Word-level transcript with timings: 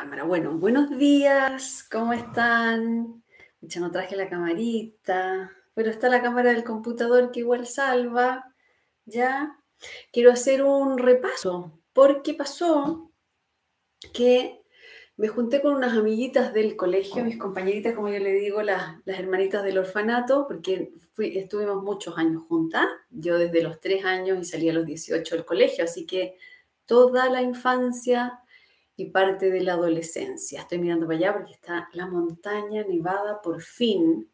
cámara. 0.00 0.24
Bueno, 0.24 0.58
buenos 0.58 0.90
días, 0.98 1.86
¿cómo 1.88 2.12
están? 2.12 3.22
Ya 3.60 3.80
no 3.80 3.92
traje 3.92 4.16
la 4.16 4.28
camarita, 4.28 5.52
pero 5.72 5.88
está 5.88 6.08
la 6.08 6.20
cámara 6.20 6.50
del 6.50 6.64
computador 6.64 7.30
que 7.30 7.40
igual 7.40 7.64
salva. 7.64 8.52
Ya 9.04 9.56
quiero 10.12 10.32
hacer 10.32 10.64
un 10.64 10.98
repaso, 10.98 11.80
porque 11.92 12.34
pasó 12.34 13.12
que 14.12 14.64
me 15.16 15.28
junté 15.28 15.62
con 15.62 15.76
unas 15.76 15.96
amiguitas 15.96 16.52
del 16.52 16.74
colegio, 16.74 17.22
mis 17.22 17.38
compañeritas, 17.38 17.94
como 17.94 18.08
yo 18.08 18.18
le 18.18 18.32
digo, 18.32 18.62
las, 18.62 18.96
las 19.04 19.20
hermanitas 19.20 19.62
del 19.62 19.78
orfanato, 19.78 20.48
porque 20.48 20.92
estuvimos 21.18 21.84
muchos 21.84 22.18
años 22.18 22.42
juntas, 22.48 22.86
yo 23.10 23.38
desde 23.38 23.62
los 23.62 23.78
tres 23.78 24.04
años 24.04 24.40
y 24.40 24.44
salí 24.44 24.68
a 24.68 24.72
los 24.72 24.86
18 24.86 25.36
del 25.36 25.44
colegio, 25.44 25.84
así 25.84 26.04
que 26.04 26.36
toda 26.84 27.30
la 27.30 27.42
infancia 27.42 28.40
y 28.96 29.06
parte 29.06 29.50
de 29.50 29.60
la 29.60 29.74
adolescencia. 29.74 30.60
Estoy 30.60 30.78
mirando 30.78 31.06
para 31.06 31.18
allá 31.18 31.32
porque 31.34 31.52
está 31.52 31.88
la 31.92 32.06
montaña 32.06 32.84
nevada 32.84 33.42
por 33.42 33.60
fin, 33.62 34.30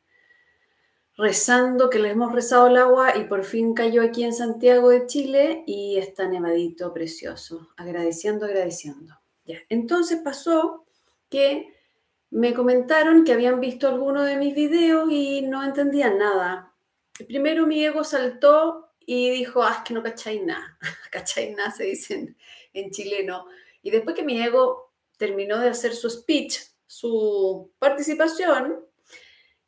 rezando 1.16 1.90
que 1.90 1.98
le 1.98 2.10
hemos 2.10 2.32
rezado 2.32 2.66
el 2.68 2.76
agua 2.76 3.16
y 3.16 3.24
por 3.24 3.44
fin 3.44 3.74
cayó 3.74 4.02
aquí 4.02 4.24
en 4.24 4.32
Santiago 4.32 4.90
de 4.90 5.06
Chile 5.06 5.64
y 5.66 5.98
está 5.98 6.28
nevadito 6.28 6.92
precioso, 6.92 7.68
agradeciendo, 7.76 8.46
agradeciendo. 8.46 9.18
Ya. 9.44 9.58
Entonces 9.68 10.20
pasó 10.22 10.84
que 11.28 11.74
me 12.30 12.54
comentaron 12.54 13.24
que 13.24 13.32
habían 13.32 13.60
visto 13.60 13.88
alguno 13.88 14.22
de 14.22 14.36
mis 14.36 14.54
videos 14.54 15.10
y 15.10 15.42
no 15.42 15.64
entendían 15.64 16.18
nada. 16.18 16.72
Primero 17.26 17.66
mi 17.66 17.84
ego 17.84 18.04
saltó 18.04 18.90
y 19.04 19.30
dijo, 19.30 19.62
ah, 19.62 19.76
es 19.78 19.82
que 19.84 19.94
no 19.94 20.02
cacháis 20.02 20.42
nada. 20.42 20.78
cacháis 21.10 21.56
nada, 21.56 21.70
se 21.70 21.84
dicen 21.84 22.36
en 22.72 22.90
chileno. 22.90 23.46
Y 23.82 23.90
después 23.90 24.16
que 24.16 24.22
mi 24.22 24.40
ego 24.40 24.92
terminó 25.16 25.58
de 25.58 25.68
hacer 25.68 25.94
su 25.94 26.08
speech, 26.08 26.58
su 26.86 27.70
participación, 27.78 28.84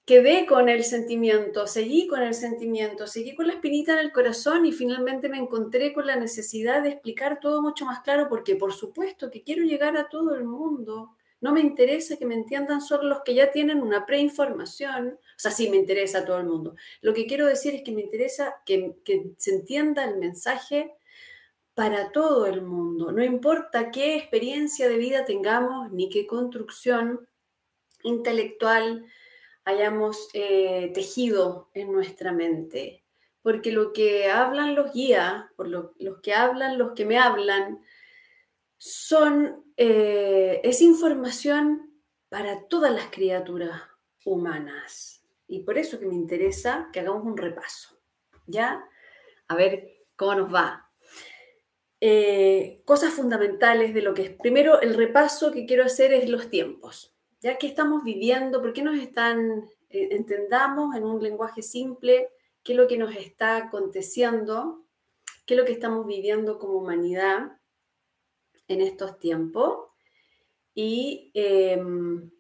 quedé 0.05 0.47
con 0.47 0.69
el 0.69 0.85
sentimiento, 0.85 1.67
seguí 1.67 2.07
con 2.07 2.23
el 2.23 2.35
sentimiento, 2.35 3.07
seguí 3.07 3.35
con 3.35 3.47
la 3.47 3.55
espinita 3.55 3.93
en 3.93 4.01
el 4.01 4.13
corazón 4.13 4.67
y 4.67 4.73
finalmente 4.73 5.29
me 5.29 5.39
encontré 5.39 5.93
con 5.93 6.07
la 6.07 6.17
necesidad 6.17 6.83
de 6.83 6.91
explicar 6.91 7.39
todo 7.41 7.63
mucho 7.63 7.85
más 7.85 8.01
claro 8.01 8.29
porque 8.29 8.57
por 8.57 8.73
supuesto 8.73 9.31
que 9.31 9.43
quiero 9.43 9.65
llegar 9.65 9.97
a 9.97 10.09
todo 10.09 10.35
el 10.35 10.45
mundo. 10.45 11.17
No 11.41 11.53
me 11.53 11.61
interesa 11.61 12.17
que 12.17 12.27
me 12.27 12.35
entiendan 12.35 12.81
solo 12.81 13.09
los 13.09 13.23
que 13.25 13.35
ya 13.35 13.51
tienen 13.51 13.83
una 13.83 14.07
preinformación. 14.07 15.09
O 15.09 15.39
sea, 15.39 15.51
sí 15.51 15.69
me 15.69 15.77
interesa 15.77 16.19
a 16.19 16.25
todo 16.25 16.39
el 16.39 16.47
mundo. 16.47 16.77
Lo 17.01 17.13
que 17.13 17.27
quiero 17.27 17.47
decir 17.47 17.75
es 17.75 17.83
que 17.83 17.91
me 17.91 18.01
interesa 18.01 18.55
que, 18.65 18.95
que 19.05 19.33
se 19.39 19.55
entienda 19.55 20.05
el 20.05 20.19
mensaje 20.19 20.95
para 21.75 22.13
todo 22.13 22.47
el 22.47 22.63
mundo. 22.63 23.13
No 23.13 23.23
importa 23.23 23.91
qué 23.91 24.17
experiencia 24.17 24.89
de 24.89 24.99
vida 24.99 25.25
tengamos 25.25 25.91
ni 25.91 26.09
qué 26.09 26.27
construcción 26.27 27.29
intelectual 28.03 29.07
hayamos 29.65 30.29
eh, 30.35 30.91
tejido 30.95 31.71
en 31.75 31.93
nuestra 31.93 32.33
mente. 32.33 33.05
Porque 33.43 33.73
lo 33.73 33.93
que 33.93 34.31
hablan 34.31 34.75
los 34.75 34.93
guías, 34.93 35.47
por 35.57 35.67
lo, 35.69 35.95
los 35.99 36.21
que 36.21 36.35
hablan, 36.35 36.79
los 36.79 36.93
que 36.93 37.05
me 37.05 37.19
hablan, 37.19 37.81
son, 38.77 39.65
eh, 39.77 40.61
es 40.63 40.81
información 40.81 41.93
para 42.29 42.67
todas 42.69 42.93
las 42.93 43.07
criaturas 43.07 43.83
humanas. 44.25 45.25
Y 45.49 45.61
por 45.61 45.77
eso 45.79 45.99
que 45.99 46.07
me 46.07 46.15
interesa 46.15 46.89
que 46.93 47.01
hagamos 47.01 47.25
un 47.25 47.37
repaso. 47.37 48.01
¿Ya? 48.47 48.85
A 49.49 49.55
ver 49.55 50.07
cómo 50.17 50.35
nos 50.35 50.55
va. 50.55 50.92
Eh, 52.05 52.83
cosas 52.85 53.15
fundamentales 53.15 53.95
de 53.95 54.03
lo 54.03 54.13
que 54.13 54.23
es. 54.23 54.31
Primero, 54.31 54.81
el 54.81 54.95
repaso 54.95 55.53
que 55.53 55.67
quiero 55.67 55.85
hacer 55.85 56.13
es 56.13 56.29
los 56.29 56.51
tiempos. 56.51 57.15
Ya 57.41 57.59
que 57.59 57.69
estamos 57.69 58.03
viviendo, 58.03 58.61
¿por 58.61 58.73
qué 58.73 58.83
nos 58.83 58.99
están, 58.99 59.69
eh, 59.89 60.09
entendamos 60.11 60.97
en 60.97 61.05
un 61.05 61.23
lenguaje 61.23 61.63
simple 61.63 62.29
qué 62.65 62.73
es 62.73 62.77
lo 62.77 62.89
que 62.89 62.99
nos 62.99 63.15
está 63.15 63.57
aconteciendo, 63.57 64.85
qué 65.47 65.55
es 65.55 65.61
lo 65.61 65.65
que 65.65 65.71
estamos 65.71 66.05
viviendo 66.05 66.59
como 66.59 66.73
humanidad 66.79 67.53
en 68.67 68.81
estos 68.81 69.21
tiempos? 69.21 69.89
Y 70.75 71.31
em, 71.35 72.33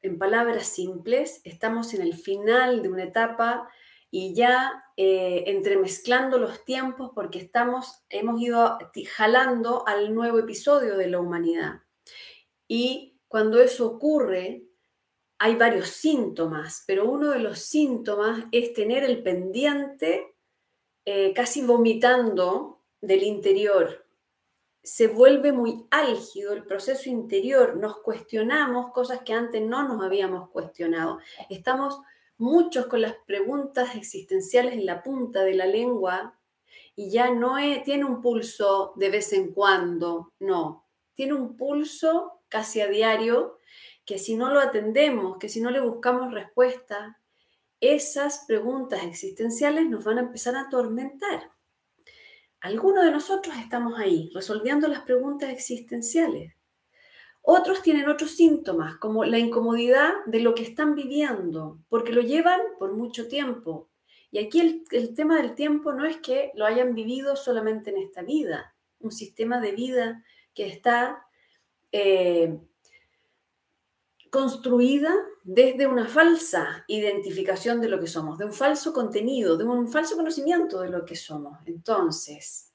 en 0.00 0.18
palabras 0.18 0.68
simples, 0.68 1.40
estamos 1.42 1.92
en 1.92 2.02
el 2.02 2.14
final 2.14 2.82
de 2.82 2.88
una 2.88 3.02
etapa 3.02 3.68
y 4.10 4.34
ya 4.34 4.84
eh, 4.96 5.44
entremezclando 5.46 6.38
los 6.38 6.64
tiempos 6.64 7.10
porque 7.14 7.38
estamos, 7.38 8.02
hemos 8.08 8.40
ido 8.40 8.78
jalando 9.16 9.86
al 9.86 10.14
nuevo 10.14 10.38
episodio 10.38 10.96
de 10.96 11.08
la 11.08 11.20
humanidad. 11.20 11.82
Y 12.66 13.18
cuando 13.28 13.60
eso 13.60 13.86
ocurre, 13.86 14.64
hay 15.38 15.54
varios 15.54 15.88
síntomas, 15.88 16.84
pero 16.86 17.08
uno 17.08 17.30
de 17.30 17.38
los 17.38 17.60
síntomas 17.60 18.44
es 18.50 18.72
tener 18.72 19.04
el 19.04 19.22
pendiente 19.22 20.34
eh, 21.04 21.32
casi 21.32 21.62
vomitando 21.62 22.82
del 23.00 23.22
interior. 23.22 24.06
Se 24.82 25.06
vuelve 25.06 25.52
muy 25.52 25.86
álgido 25.90 26.54
el 26.54 26.64
proceso 26.64 27.08
interior, 27.08 27.76
nos 27.76 27.98
cuestionamos 27.98 28.90
cosas 28.90 29.20
que 29.20 29.34
antes 29.34 29.62
no 29.62 29.86
nos 29.86 30.02
habíamos 30.02 30.50
cuestionado. 30.50 31.18
Estamos 31.50 32.00
muchos 32.38 32.86
con 32.86 33.02
las 33.02 33.14
preguntas 33.26 33.94
existenciales 33.94 34.74
en 34.74 34.86
la 34.86 35.02
punta 35.02 35.42
de 35.42 35.54
la 35.54 35.66
lengua 35.66 36.38
y 36.94 37.10
ya 37.10 37.30
no 37.30 37.56
tiene 37.84 38.04
un 38.04 38.20
pulso 38.20 38.92
de 38.96 39.10
vez 39.10 39.32
en 39.32 39.52
cuando, 39.52 40.32
no, 40.40 40.86
tiene 41.14 41.34
un 41.34 41.56
pulso 41.56 42.40
casi 42.48 42.80
a 42.80 42.88
diario 42.88 43.58
que 44.04 44.18
si 44.18 44.36
no 44.36 44.52
lo 44.52 44.60
atendemos, 44.60 45.36
que 45.38 45.48
si 45.48 45.60
no 45.60 45.70
le 45.70 45.80
buscamos 45.80 46.32
respuesta, 46.32 47.20
esas 47.80 48.44
preguntas 48.46 49.04
existenciales 49.04 49.88
nos 49.88 50.02
van 50.02 50.18
a 50.18 50.22
empezar 50.22 50.56
a 50.56 50.62
atormentar. 50.62 51.52
Algunos 52.60 53.04
de 53.04 53.12
nosotros 53.12 53.54
estamos 53.56 53.98
ahí, 53.98 54.30
resolviendo 54.34 54.88
las 54.88 55.02
preguntas 55.02 55.50
existenciales. 55.50 56.54
Otros 57.50 57.80
tienen 57.80 58.10
otros 58.10 58.32
síntomas, 58.32 58.96
como 58.96 59.24
la 59.24 59.38
incomodidad 59.38 60.12
de 60.26 60.40
lo 60.40 60.54
que 60.54 60.64
están 60.64 60.94
viviendo, 60.94 61.78
porque 61.88 62.12
lo 62.12 62.20
llevan 62.20 62.60
por 62.78 62.92
mucho 62.92 63.26
tiempo. 63.26 63.88
Y 64.30 64.38
aquí 64.38 64.84
el, 64.90 65.14
tema 65.14 65.38
del 65.40 65.54
tiempo 65.54 65.94
no 65.94 66.04
es 66.04 66.18
que 66.18 66.52
lo 66.56 66.66
hayan 66.66 66.94
vivido 66.94 67.36
solamente 67.36 67.88
en 67.88 67.96
esta 67.96 68.20
vida, 68.20 68.76
un 68.98 69.12
sistema 69.12 69.62
de 69.62 69.72
vida 69.72 70.22
que 70.52 70.66
está 70.66 71.26
eh, 71.90 72.60
construida 74.30 75.14
desde 75.42 75.86
una 75.86 76.06
falsa 76.06 76.84
identificación 76.86 77.80
de 77.80 77.88
lo 77.88 77.98
que 77.98 78.08
somos, 78.08 78.36
de 78.36 78.44
un 78.44 78.52
falso 78.52 78.92
contenido, 78.92 79.56
de 79.56 79.64
un 79.64 79.88
falso 79.88 80.16
conocimiento 80.16 80.82
de 80.82 80.90
lo 80.90 81.06
que 81.06 81.16
somos. 81.16 81.60
Entonces, 81.64 82.74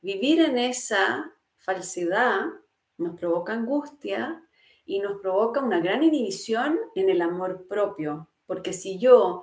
vivir 0.00 0.38
en 0.38 0.56
esa 0.56 1.32
falsedad 1.56 2.61
nos 3.02 3.18
provoca 3.18 3.52
angustia 3.52 4.42
y 4.84 5.00
nos 5.00 5.20
provoca 5.20 5.60
una 5.60 5.80
gran 5.80 6.02
inhibición 6.02 6.78
en 6.94 7.08
el 7.08 7.22
amor 7.22 7.66
propio, 7.68 8.28
porque 8.46 8.72
si 8.72 8.98
yo 8.98 9.42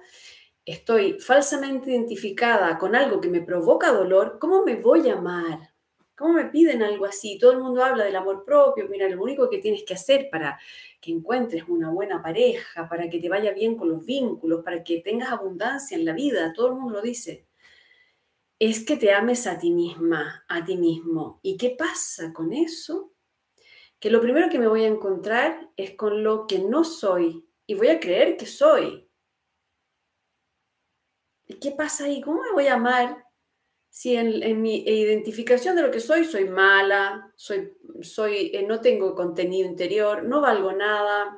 estoy 0.65 1.19
falsamente 1.19 1.91
identificada 1.91 2.77
con 2.77 2.95
algo 2.95 3.19
que 3.19 3.29
me 3.29 3.41
provoca 3.41 3.91
dolor, 3.91 4.37
¿cómo 4.39 4.63
me 4.63 4.75
voy 4.75 5.09
a 5.09 5.13
amar? 5.13 5.73
¿Cómo 6.15 6.33
me 6.33 6.45
piden 6.45 6.83
algo 6.83 7.05
así? 7.05 7.37
Todo 7.39 7.53
el 7.53 7.59
mundo 7.59 7.83
habla 7.83 8.03
del 8.03 8.17
amor 8.17 8.43
propio. 8.43 8.89
Mira, 8.89 9.07
lo 9.07 9.23
único 9.23 9.49
que 9.49 9.59
tienes 9.59 9.83
que 9.83 9.93
hacer 9.93 10.29
para 10.29 10.59
que 10.99 11.11
encuentres 11.11 11.63
una 11.69 11.89
buena 11.91 12.21
pareja, 12.21 12.89
para 12.89 13.09
que 13.09 13.19
te 13.19 13.29
vaya 13.29 13.53
bien 13.53 13.77
con 13.77 13.87
los 13.87 14.05
vínculos, 14.05 14.61
para 14.63 14.83
que 14.83 14.99
tengas 14.99 15.31
abundancia 15.31 15.97
en 15.97 16.03
la 16.03 16.11
vida, 16.11 16.51
todo 16.53 16.67
el 16.67 16.73
mundo 16.73 16.95
lo 16.95 17.01
dice, 17.01 17.47
es 18.59 18.83
que 18.83 18.97
te 18.97 19.13
ames 19.13 19.47
a 19.47 19.57
ti 19.57 19.71
misma, 19.71 20.43
a 20.49 20.65
ti 20.65 20.75
mismo. 20.75 21.39
¿Y 21.41 21.55
qué 21.55 21.69
pasa 21.69 22.33
con 22.33 22.51
eso? 22.51 23.08
Que 23.99 24.09
lo 24.09 24.21
primero 24.21 24.49
que 24.49 24.59
me 24.59 24.67
voy 24.67 24.85
a 24.85 24.87
encontrar 24.87 25.69
es 25.75 25.95
con 25.95 26.24
lo 26.24 26.47
que 26.47 26.59
no 26.59 26.83
soy 26.83 27.45
y 27.65 27.75
voy 27.75 27.89
a 27.89 28.00
creer 28.00 28.38
que 28.38 28.45
soy. 28.45 29.09
¿Y 31.45 31.56
qué 31.56 31.71
pasa 31.71 32.06
ahí? 32.06 32.21
¿Cómo 32.21 32.41
me 32.41 32.51
voy 32.51 32.68
a 32.68 32.75
amar 32.75 33.25
si 33.89 34.15
en, 34.15 34.62
mi 34.62 34.83
identificación 34.85 35.75
de 35.75 35.81
lo 35.81 35.91
que 35.91 36.00
soy 36.00 36.24
soy 36.24 36.45
mala, 36.45 37.33
soy, 37.35 37.74
soy, 38.01 38.51
eh, 38.53 38.65
no 38.65 38.79
tengo 38.81 39.15
contenido 39.15 39.68
interior, 39.68 40.24
no 40.24 40.41
valgo 40.41 40.71
nada? 40.71 41.38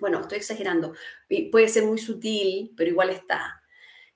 Bueno, 0.00 0.20
estoy 0.20 0.38
exagerando. 0.38 0.94
Y 1.28 1.50
puede 1.50 1.68
ser 1.68 1.84
muy 1.84 1.98
sutil, 1.98 2.72
pero 2.76 2.90
igual 2.90 3.10
está. 3.10 3.62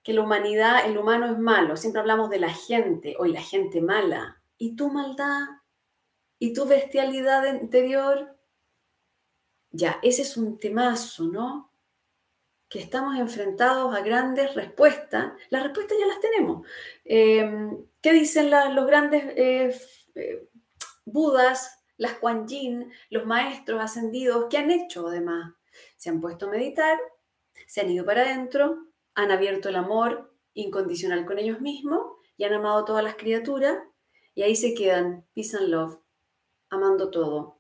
Que 0.02 0.12
la 0.12 0.22
humanidad, 0.22 0.87
el 0.87 0.98
humano 0.98 1.26
es 1.26 1.38
malo. 1.38 1.76
Siempre 1.76 2.00
hablamos 2.00 2.31
de 2.31 2.40
la 2.40 2.52
gente, 2.52 3.14
hoy 3.19 3.32
la 3.32 3.42
gente 3.42 3.81
mala. 3.81 4.42
¿Y 4.58 4.75
tu 4.75 4.90
maldad? 4.90 5.62
¿Y 6.42 6.52
tu 6.52 6.66
bestialidad 6.66 7.44
interior? 7.54 8.36
Ya, 9.70 10.00
ese 10.02 10.22
es 10.22 10.36
un 10.36 10.58
temazo, 10.58 11.26
¿no? 11.26 11.70
Que 12.68 12.80
estamos 12.80 13.16
enfrentados 13.16 13.94
a 13.94 14.00
grandes 14.00 14.52
respuestas. 14.56 15.34
Las 15.50 15.62
respuestas 15.62 15.96
ya 16.00 16.06
las 16.08 16.18
tenemos. 16.18 16.66
Em, 17.04 17.86
¿Qué 18.00 18.12
dicen 18.12 18.50
los 18.50 18.86
grandes 18.88 19.22
eh, 19.36 19.80
eh, 20.16 20.48
budas, 21.04 21.80
las 21.96 22.14
Kuan 22.14 22.48
Yin, 22.48 22.90
los 23.10 23.24
maestros 23.24 23.80
ascendidos, 23.80 24.46
¿qué 24.50 24.58
han 24.58 24.72
hecho 24.72 25.06
además? 25.06 25.54
Se 25.96 26.10
han 26.10 26.20
puesto 26.20 26.46
a 26.46 26.50
meditar, 26.50 26.98
se 27.68 27.82
han 27.82 27.90
ido 27.90 28.04
para 28.04 28.22
adentro, 28.22 28.88
han 29.14 29.30
abierto 29.30 29.68
el 29.68 29.76
amor 29.76 30.34
incondicional 30.54 31.24
con 31.24 31.38
ellos 31.38 31.60
mismos 31.60 32.16
y 32.36 32.42
han 32.42 32.54
amado 32.54 32.84
todas 32.84 33.04
las 33.04 33.14
criaturas 33.14 33.78
y 34.34 34.42
ahí 34.42 34.56
se 34.56 34.74
quedan, 34.74 35.24
peace 35.34 35.56
and 35.56 35.68
love, 35.68 36.01
amando 36.72 37.10
todo. 37.10 37.58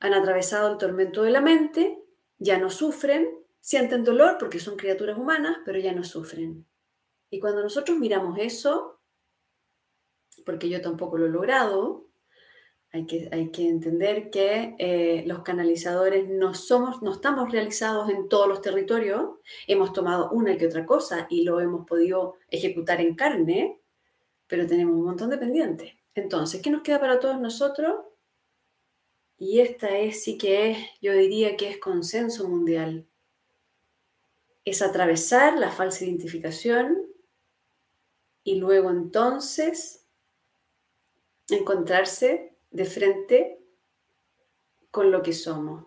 Han 0.00 0.14
atravesado 0.14 0.72
el 0.72 0.78
tormento 0.78 1.22
de 1.22 1.30
la 1.30 1.42
mente, 1.42 2.02
ya 2.38 2.58
no 2.58 2.70
sufren, 2.70 3.28
sienten 3.60 4.02
dolor 4.02 4.36
porque 4.38 4.58
son 4.58 4.76
criaturas 4.76 5.18
humanas, 5.18 5.58
pero 5.64 5.78
ya 5.78 5.92
no 5.92 6.02
sufren. 6.02 6.66
Y 7.28 7.38
cuando 7.38 7.62
nosotros 7.62 7.98
miramos 7.98 8.38
eso, 8.38 9.00
porque 10.46 10.70
yo 10.70 10.80
tampoco 10.80 11.18
lo 11.18 11.26
he 11.26 11.30
logrado, 11.30 12.08
hay 12.92 13.06
que, 13.06 13.28
hay 13.30 13.50
que 13.50 13.68
entender 13.68 14.30
que 14.30 14.74
eh, 14.78 15.22
los 15.26 15.42
canalizadores 15.42 16.28
no, 16.28 16.54
somos, 16.54 17.02
no 17.02 17.12
estamos 17.12 17.52
realizados 17.52 18.08
en 18.08 18.28
todos 18.28 18.48
los 18.48 18.62
territorios, 18.62 19.36
hemos 19.66 19.92
tomado 19.92 20.30
una 20.30 20.56
que 20.56 20.66
otra 20.66 20.86
cosa 20.86 21.26
y 21.28 21.44
lo 21.44 21.60
hemos 21.60 21.86
podido 21.86 22.36
ejecutar 22.48 23.00
en 23.02 23.14
carne, 23.14 23.78
pero 24.46 24.66
tenemos 24.66 24.94
un 24.96 25.04
montón 25.04 25.28
de 25.28 25.38
pendientes. 25.38 25.99
Entonces, 26.14 26.60
¿qué 26.62 26.70
nos 26.70 26.82
queda 26.82 27.00
para 27.00 27.20
todos 27.20 27.40
nosotros? 27.40 28.04
Y 29.38 29.60
esta 29.60 29.96
es 29.96 30.22
sí 30.22 30.36
que 30.36 30.70
es, 30.70 30.78
yo 31.00 31.12
diría 31.14 31.56
que 31.56 31.70
es 31.70 31.78
consenso 31.78 32.48
mundial. 32.48 33.06
Es 34.64 34.82
atravesar 34.82 35.58
la 35.58 35.70
falsa 35.70 36.04
identificación 36.04 37.06
y 38.44 38.56
luego 38.56 38.90
entonces 38.90 40.06
encontrarse 41.48 42.54
de 42.70 42.84
frente 42.84 43.60
con 44.90 45.10
lo 45.10 45.22
que 45.22 45.32
somos. 45.32 45.86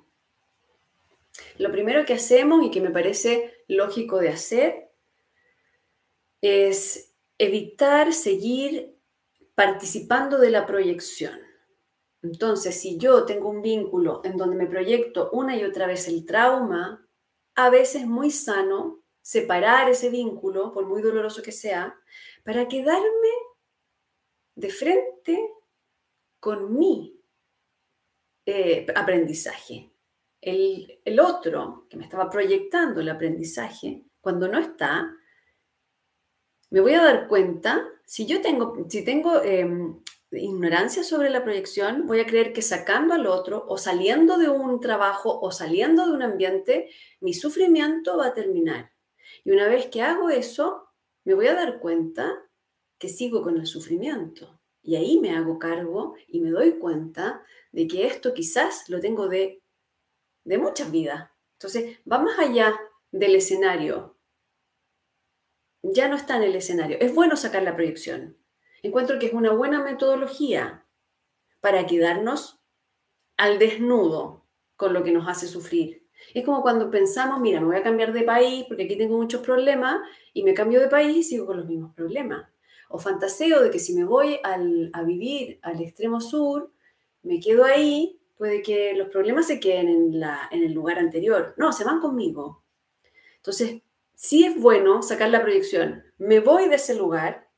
Lo 1.58 1.72
primero 1.72 2.06
que 2.06 2.14
hacemos 2.14 2.66
y 2.66 2.72
que 2.72 2.81
me 2.81 2.90
parece 2.90 3.64
lógico 3.68 4.20
de 4.20 4.30
hacer 4.30 4.92
es 6.42 7.14
evitar 7.38 8.14
seguir 8.14 8.93
participando 9.55 10.38
de 10.38 10.50
la 10.50 10.65
proyección. 10.65 11.39
Entonces, 12.21 12.79
si 12.79 12.97
yo 12.97 13.25
tengo 13.25 13.50
un 13.50 13.61
vínculo 13.61 14.21
en 14.23 14.38
donde 14.38 14.55
me 14.55 14.67
proyecto 14.67 15.29
una 15.31 15.55
y 15.55 15.63
otra 15.63 15.88
vez 15.88 16.07
el 16.07 16.25
trauma, 16.25 17.05
a 17.55 17.69
veces 17.69 18.03
es 18.03 18.07
muy 18.07 18.31
sano 18.31 19.03
separar 19.21 19.89
ese 19.89 20.09
vínculo, 20.09 20.71
por 20.71 20.85
muy 20.85 21.01
doloroso 21.01 21.41
que 21.41 21.51
sea, 21.51 21.97
para 22.44 22.67
quedarme 22.67 23.29
de 24.55 24.69
frente 24.69 25.50
con 26.39 26.77
mi 26.77 27.21
eh, 28.45 28.85
aprendizaje. 28.95 29.91
El, 30.41 31.19
otro 31.21 31.88
que 31.89 31.95
me 31.95 32.03
estaba 32.03 32.29
proyectando 32.29 33.00
el 33.00 33.07
aprendizaje, 33.07 34.03
cuando 34.19 34.50
no 34.50 34.59
está, 34.59 35.15
me 36.69 36.81
voy 36.81 36.94
a 36.95 37.03
dar 37.03 37.27
cuenta, 37.29 37.88
si 38.05 38.25
yo 38.25 38.41
tengo, 38.41 38.85
si 38.89 39.03
tengo 39.03 39.41
em, 39.41 40.00
ignorancia 40.31 41.03
sobre 41.03 41.29
la 41.29 41.44
proyección, 41.44 42.07
voy 42.07 42.19
a 42.19 42.25
creer 42.25 42.53
que 42.53 42.61
sacando 42.61 43.13
al 43.13 43.27
otro 43.27 43.65
o 43.67 43.77
saliendo 43.77 44.38
de 44.38 44.50
un 44.50 44.79
trabajo 44.79 45.39
o 45.39 45.51
saliendo 45.51 46.05
de 46.05 46.13
un 46.13 46.21
ambiente, 46.21 46.89
mi 47.19 47.33
sufrimiento 47.33 48.17
va 48.17 48.27
a 48.27 48.33
terminar. 48.33 48.91
Y 49.44 49.51
una 49.51 49.67
vez 49.67 49.88
que 49.88 50.01
hago 50.01 50.29
eso, 50.29 50.88
me 51.23 51.33
voy 51.33 51.47
a 51.47 51.53
dar 51.53 51.79
cuenta 51.79 52.44
que 52.97 53.09
sigo 53.09 53.41
con 53.41 53.57
el 53.57 53.67
sufrimiento. 53.67 54.59
Y 54.81 54.95
ahí 54.95 55.19
me 55.19 55.31
hago 55.31 55.59
cargo 55.59 56.15
y 56.27 56.41
me 56.41 56.50
doy 56.50 56.73
cuenta 56.73 57.44
de 57.71 57.88
que 57.88 58.05
esto 58.05 58.33
quizás 58.33 58.89
lo 58.89 59.00
tengo 59.00 59.27
de, 59.27 59.61
de 60.44 60.57
muchas 60.57 60.91
vidas. 60.91 61.29
Entonces, 61.53 61.97
va 62.09 62.19
más 62.19 62.38
allá 62.39 62.77
del 63.11 63.35
escenario. 63.35 64.12
Ya 65.83 66.07
no 66.07 66.15
está 66.15 66.38
en 66.38 66.44
el 66.44 66.56
escenario. 66.56 66.97
Es 67.00 67.13
bueno 67.13 67.35
sacar 67.35 67.62
la 67.63 67.75
proyección. 67.75 68.38
Encuentro 68.81 69.19
que 69.19 69.27
es 69.27 69.33
una 69.33 69.51
buena 69.51 69.83
metodología 69.83 70.85
para 71.62 71.85
quedarnos 71.85 72.62
al 73.38 73.59
desnudo 73.59 74.45
con 74.75 74.94
lo 74.94 75.03
que 75.03 75.12
nos 75.12 75.27
hace 75.27 75.47
sufrir. 75.47 76.07
Es 76.33 76.44
como 76.44 76.62
cuando 76.62 76.89
pensamos, 76.89 77.39
mira, 77.39 77.59
me 77.59 77.68
voy 77.68 77.75
a 77.75 77.83
cambiar 77.83 78.13
de 78.13 78.24
país 78.24 78.65
porque 78.68 78.83
aquí 78.83 78.97
tengo 78.97 79.18
muchos 79.18 79.41
problemas 79.41 80.01
y 80.33 80.44
me 80.44 80.53
cambio 80.53 80.80
de 80.80 80.88
país 80.88 81.18
y 81.18 81.24
sigo 81.24 81.45
con 81.45 81.57
los 81.57 81.68
mismos 81.68 81.94
problemas 81.94 82.47
o 82.94 83.00
fantaseo 83.00 83.63
de 83.63 83.71
que 83.71 83.79
si 83.79 83.95
me 83.95 84.06
voy 84.06 84.39
a 84.44 85.03
vivir 85.03 85.57
al 85.63 85.81
extremo 85.81 86.21
sur, 86.21 86.71
me 87.24 87.39
quedo 87.39 87.65
ahí, 87.65 88.21
puede 88.38 88.62
que 88.62 88.94
los 88.94 89.09
problemas 89.09 89.47
se 89.47 89.59
queden 89.59 89.88
en, 89.88 90.19
la, 90.19 90.47
en 90.51 90.62
el 90.62 90.74
lugar 90.74 91.00
anterior. 91.00 91.56
No, 91.57 91.74
se 91.74 91.83
van 91.83 92.00
conmigo. 92.00 92.63
Entonces, 93.38 93.81
sí 94.15 94.45
es 94.45 94.60
bueno 94.60 95.01
sacar 95.01 95.30
la 95.30 95.42
proyección. 95.42 96.04
Me 96.18 96.39
voy 96.39 96.69
de 96.69 96.75
ese 96.75 96.95
lugar 96.95 97.50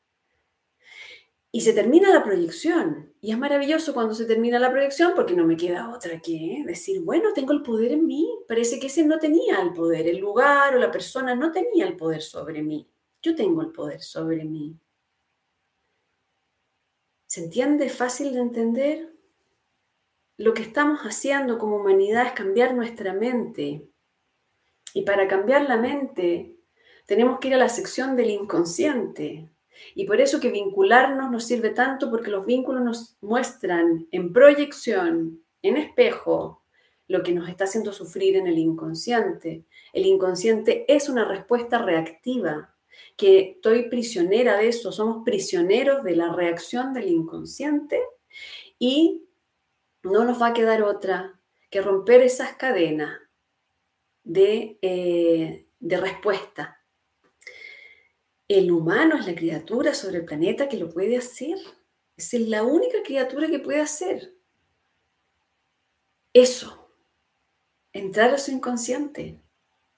y 1.55 1.61
se 1.61 1.71
termina 1.71 2.09
la 2.13 2.21
proyección. 2.21 3.13
Y 3.21 3.31
es 3.31 3.37
maravilloso 3.37 3.93
cuando 3.93 4.13
se 4.13 4.25
termina 4.25 4.59
la 4.59 4.71
proyección 4.71 5.13
porque 5.15 5.33
no 5.33 5.45
me 5.45 5.55
queda 5.55 5.89
otra 5.95 6.19
que 6.19 6.63
decir, 6.65 7.01
bueno, 7.01 7.31
tengo 7.33 7.53
el 7.53 7.61
poder 7.61 7.93
en 7.93 8.05
mí. 8.05 8.29
Parece 8.45 8.77
que 8.77 8.87
ese 8.87 9.05
no 9.05 9.19
tenía 9.19 9.61
el 9.61 9.71
poder, 9.71 10.05
el 10.07 10.17
lugar 10.17 10.75
o 10.75 10.79
la 10.79 10.91
persona 10.91 11.33
no 11.33 11.53
tenía 11.53 11.87
el 11.87 11.95
poder 11.95 12.21
sobre 12.21 12.61
mí. 12.61 12.89
Yo 13.21 13.35
tengo 13.35 13.61
el 13.61 13.71
poder 13.71 14.01
sobre 14.01 14.43
mí. 14.43 14.77
¿Se 17.25 17.43
entiende? 17.43 17.87
¿Fácil 17.87 18.33
de 18.33 18.39
entender? 18.39 19.15
Lo 20.35 20.53
que 20.53 20.61
estamos 20.61 20.99
haciendo 21.01 21.57
como 21.57 21.77
humanidad 21.77 22.27
es 22.27 22.33
cambiar 22.33 22.73
nuestra 22.75 23.13
mente. 23.13 23.89
Y 24.95 25.01
para 25.01 25.27
cambiar 25.27 25.67
la 25.67 25.75
mente 25.75 26.55
tenemos 27.05 27.39
que 27.39 27.49
ir 27.49 27.55
a 27.55 27.57
la 27.57 27.67
sección 27.67 28.15
del 28.15 28.29
inconsciente. 28.29 29.49
Y 29.93 30.05
por 30.05 30.21
eso 30.21 30.39
que 30.39 30.49
vincularnos 30.49 31.29
nos 31.29 31.43
sirve 31.43 31.71
tanto 31.71 32.09
porque 32.09 32.31
los 32.31 32.45
vínculos 32.45 32.81
nos 32.81 33.17
muestran 33.19 34.07
en 34.11 34.31
proyección, 34.31 35.43
en 35.61 35.75
espejo, 35.75 36.63
lo 37.09 37.23
que 37.23 37.33
nos 37.33 37.49
está 37.49 37.65
haciendo 37.65 37.91
sufrir 37.91 38.37
en 38.37 38.47
el 38.47 38.57
inconsciente. 38.57 39.65
El 39.91 40.05
inconsciente 40.05 40.85
es 40.87 41.09
una 41.09 41.25
respuesta 41.25 41.79
reactiva 41.79 42.73
que 43.17 43.55
estoy 43.57 43.89
prisionera 43.89 44.55
de 44.55 44.69
eso, 44.69 44.93
somos 44.93 45.25
prisioneros 45.25 46.05
de 46.05 46.15
la 46.15 46.31
reacción 46.31 46.93
del 46.93 47.09
inconsciente 47.09 48.01
y 48.79 49.25
no 50.03 50.23
nos 50.23 50.41
va 50.41 50.47
a 50.47 50.53
quedar 50.53 50.83
otra 50.83 51.37
que 51.69 51.81
romper 51.81 52.21
esas 52.21 52.53
cadenas 52.53 53.24
de, 54.25 54.77
eh, 54.81 55.67
de 55.79 55.97
respuesta. 55.97 56.81
El 58.49 58.71
humano 58.71 59.17
es 59.17 59.25
la 59.25 59.35
criatura 59.35 59.93
sobre 59.93 60.17
el 60.17 60.25
planeta 60.25 60.67
que 60.67 60.77
lo 60.77 60.89
puede 60.89 61.15
hacer. 61.15 61.57
Es 62.17 62.33
la 62.33 62.63
única 62.63 62.97
criatura 63.03 63.47
que 63.47 63.59
puede 63.59 63.79
hacer 63.79 64.35
eso. 66.35 66.89
Entrar 67.93 68.33
a 68.33 68.37
su 68.37 68.51
inconsciente. 68.51 69.41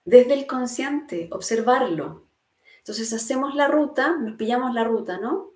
Desde 0.06 0.36
el 0.36 0.46
consciente, 0.46 1.28
observarlo. 1.32 2.28
Entonces 2.78 3.12
hacemos 3.12 3.56
la 3.56 3.68
ruta, 3.68 4.16
nos 4.18 4.36
pillamos 4.36 4.74
la 4.74 4.84
ruta, 4.84 5.18
¿no? 5.18 5.52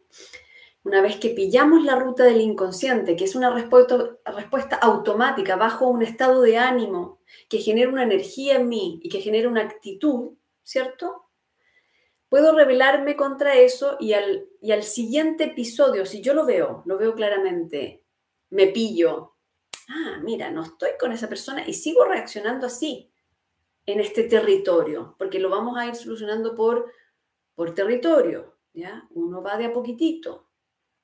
Una 0.83 1.01
vez 1.01 1.17
que 1.17 1.29
pillamos 1.29 1.83
la 1.83 1.95
ruta 1.95 2.23
del 2.23 2.41
inconsciente, 2.41 3.15
que 3.15 3.25
es 3.25 3.35
una 3.35 3.53
respuesta, 3.53 4.17
respuesta 4.25 4.75
automática 4.77 5.55
bajo 5.55 5.88
un 5.88 6.01
estado 6.01 6.41
de 6.41 6.57
ánimo 6.57 7.19
que 7.50 7.59
genera 7.59 7.89
una 7.89 8.03
energía 8.03 8.55
en 8.55 8.67
mí 8.67 9.00
y 9.03 9.09
que 9.09 9.21
genera 9.21 9.47
una 9.47 9.61
actitud, 9.61 10.31
¿cierto? 10.63 11.27
Puedo 12.29 12.55
rebelarme 12.55 13.15
contra 13.15 13.55
eso 13.55 13.97
y 14.00 14.13
al, 14.13 14.47
y 14.59 14.71
al 14.71 14.83
siguiente 14.83 15.45
episodio, 15.45 16.05
si 16.05 16.21
yo 16.21 16.33
lo 16.33 16.45
veo, 16.45 16.81
lo 16.85 16.97
veo 16.97 17.13
claramente, 17.13 18.03
me 18.50 18.67
pillo. 18.67 19.35
Ah, 19.88 20.19
mira, 20.23 20.50
no 20.50 20.63
estoy 20.63 20.91
con 21.00 21.11
esa 21.11 21.29
persona 21.29 21.63
y 21.67 21.73
sigo 21.73 22.05
reaccionando 22.05 22.65
así 22.65 23.11
en 23.85 24.00
este 24.00 24.23
territorio, 24.23 25.15
porque 25.19 25.39
lo 25.39 25.50
vamos 25.50 25.77
a 25.77 25.85
ir 25.85 25.95
solucionando 25.95 26.55
por 26.55 26.91
por 27.55 27.75
territorio, 27.75 28.55
¿ya? 28.73 29.07
Uno 29.11 29.41
va 29.43 29.57
de 29.57 29.65
a 29.65 29.73
poquitito. 29.73 30.50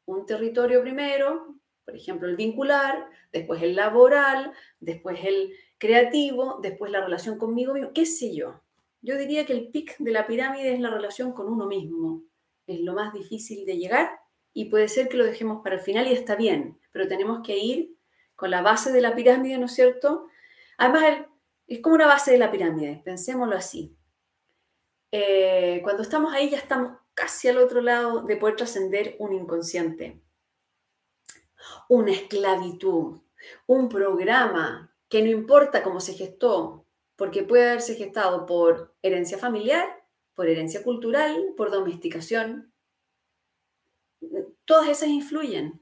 Un 0.07 0.25
territorio 0.25 0.81
primero, 0.81 1.55
por 1.83 1.95
ejemplo, 1.95 2.29
el 2.29 2.37
vincular, 2.37 3.09
después 3.33 3.61
el 3.61 3.75
laboral, 3.75 4.53
después 4.79 5.19
el 5.25 5.53
creativo, 5.77 6.59
después 6.61 6.91
la 6.91 7.03
relación 7.03 7.37
conmigo 7.37 7.73
mismo, 7.73 7.91
qué 7.93 8.05
sé 8.05 8.33
yo. 8.33 8.61
Yo 9.01 9.17
diría 9.17 9.45
que 9.45 9.51
el 9.51 9.67
pic 9.67 9.97
de 9.99 10.11
la 10.11 10.25
pirámide 10.25 10.73
es 10.73 10.79
la 10.79 10.89
relación 10.89 11.33
con 11.33 11.49
uno 11.49 11.67
mismo. 11.67 12.23
Es 12.67 12.79
lo 12.79 12.93
más 12.93 13.13
difícil 13.13 13.65
de 13.65 13.77
llegar 13.77 14.09
y 14.53 14.69
puede 14.69 14.87
ser 14.87 15.09
que 15.09 15.17
lo 15.17 15.25
dejemos 15.25 15.61
para 15.61 15.75
el 15.75 15.81
final 15.81 16.07
y 16.07 16.13
está 16.13 16.35
bien, 16.35 16.79
pero 16.91 17.07
tenemos 17.09 17.41
que 17.45 17.57
ir 17.57 17.97
con 18.35 18.49
la 18.49 18.61
base 18.61 18.93
de 18.93 19.01
la 19.01 19.13
pirámide, 19.13 19.57
¿no 19.57 19.65
es 19.65 19.73
cierto? 19.73 20.27
Además, 20.77 21.25
es 21.67 21.81
como 21.81 21.95
una 21.95 22.07
base 22.07 22.31
de 22.31 22.37
la 22.37 22.49
pirámide, 22.49 23.01
pensémoslo 23.03 23.57
así. 23.57 23.93
Eh, 25.11 25.81
cuando 25.83 26.01
estamos 26.01 26.33
ahí 26.33 26.49
ya 26.49 26.57
estamos 26.57 26.93
casi 27.17 27.47
al 27.47 27.57
otro 27.57 27.81
lado 27.81 28.21
de 28.21 28.37
poder 28.37 28.57
trascender 28.57 29.15
un 29.17 29.33
inconsciente. 29.33 30.21
una 31.89 32.11
esclavitud, 32.11 33.21
un 33.65 33.89
programa 33.89 34.93
que 35.09 35.21
no 35.21 35.29
importa 35.29 35.83
cómo 35.83 35.99
se 35.99 36.13
gestó, 36.13 36.85
porque 37.15 37.43
puede 37.43 37.67
haberse 37.67 37.95
gestado 37.95 38.45
por 38.45 38.93
herencia 39.01 39.37
familiar, 39.37 40.05
por 40.35 40.47
herencia 40.47 40.83
cultural, 40.83 41.53
por 41.57 41.71
domesticación. 41.71 42.71
Todas 44.65 44.87
esas 44.89 45.09
influyen. 45.09 45.81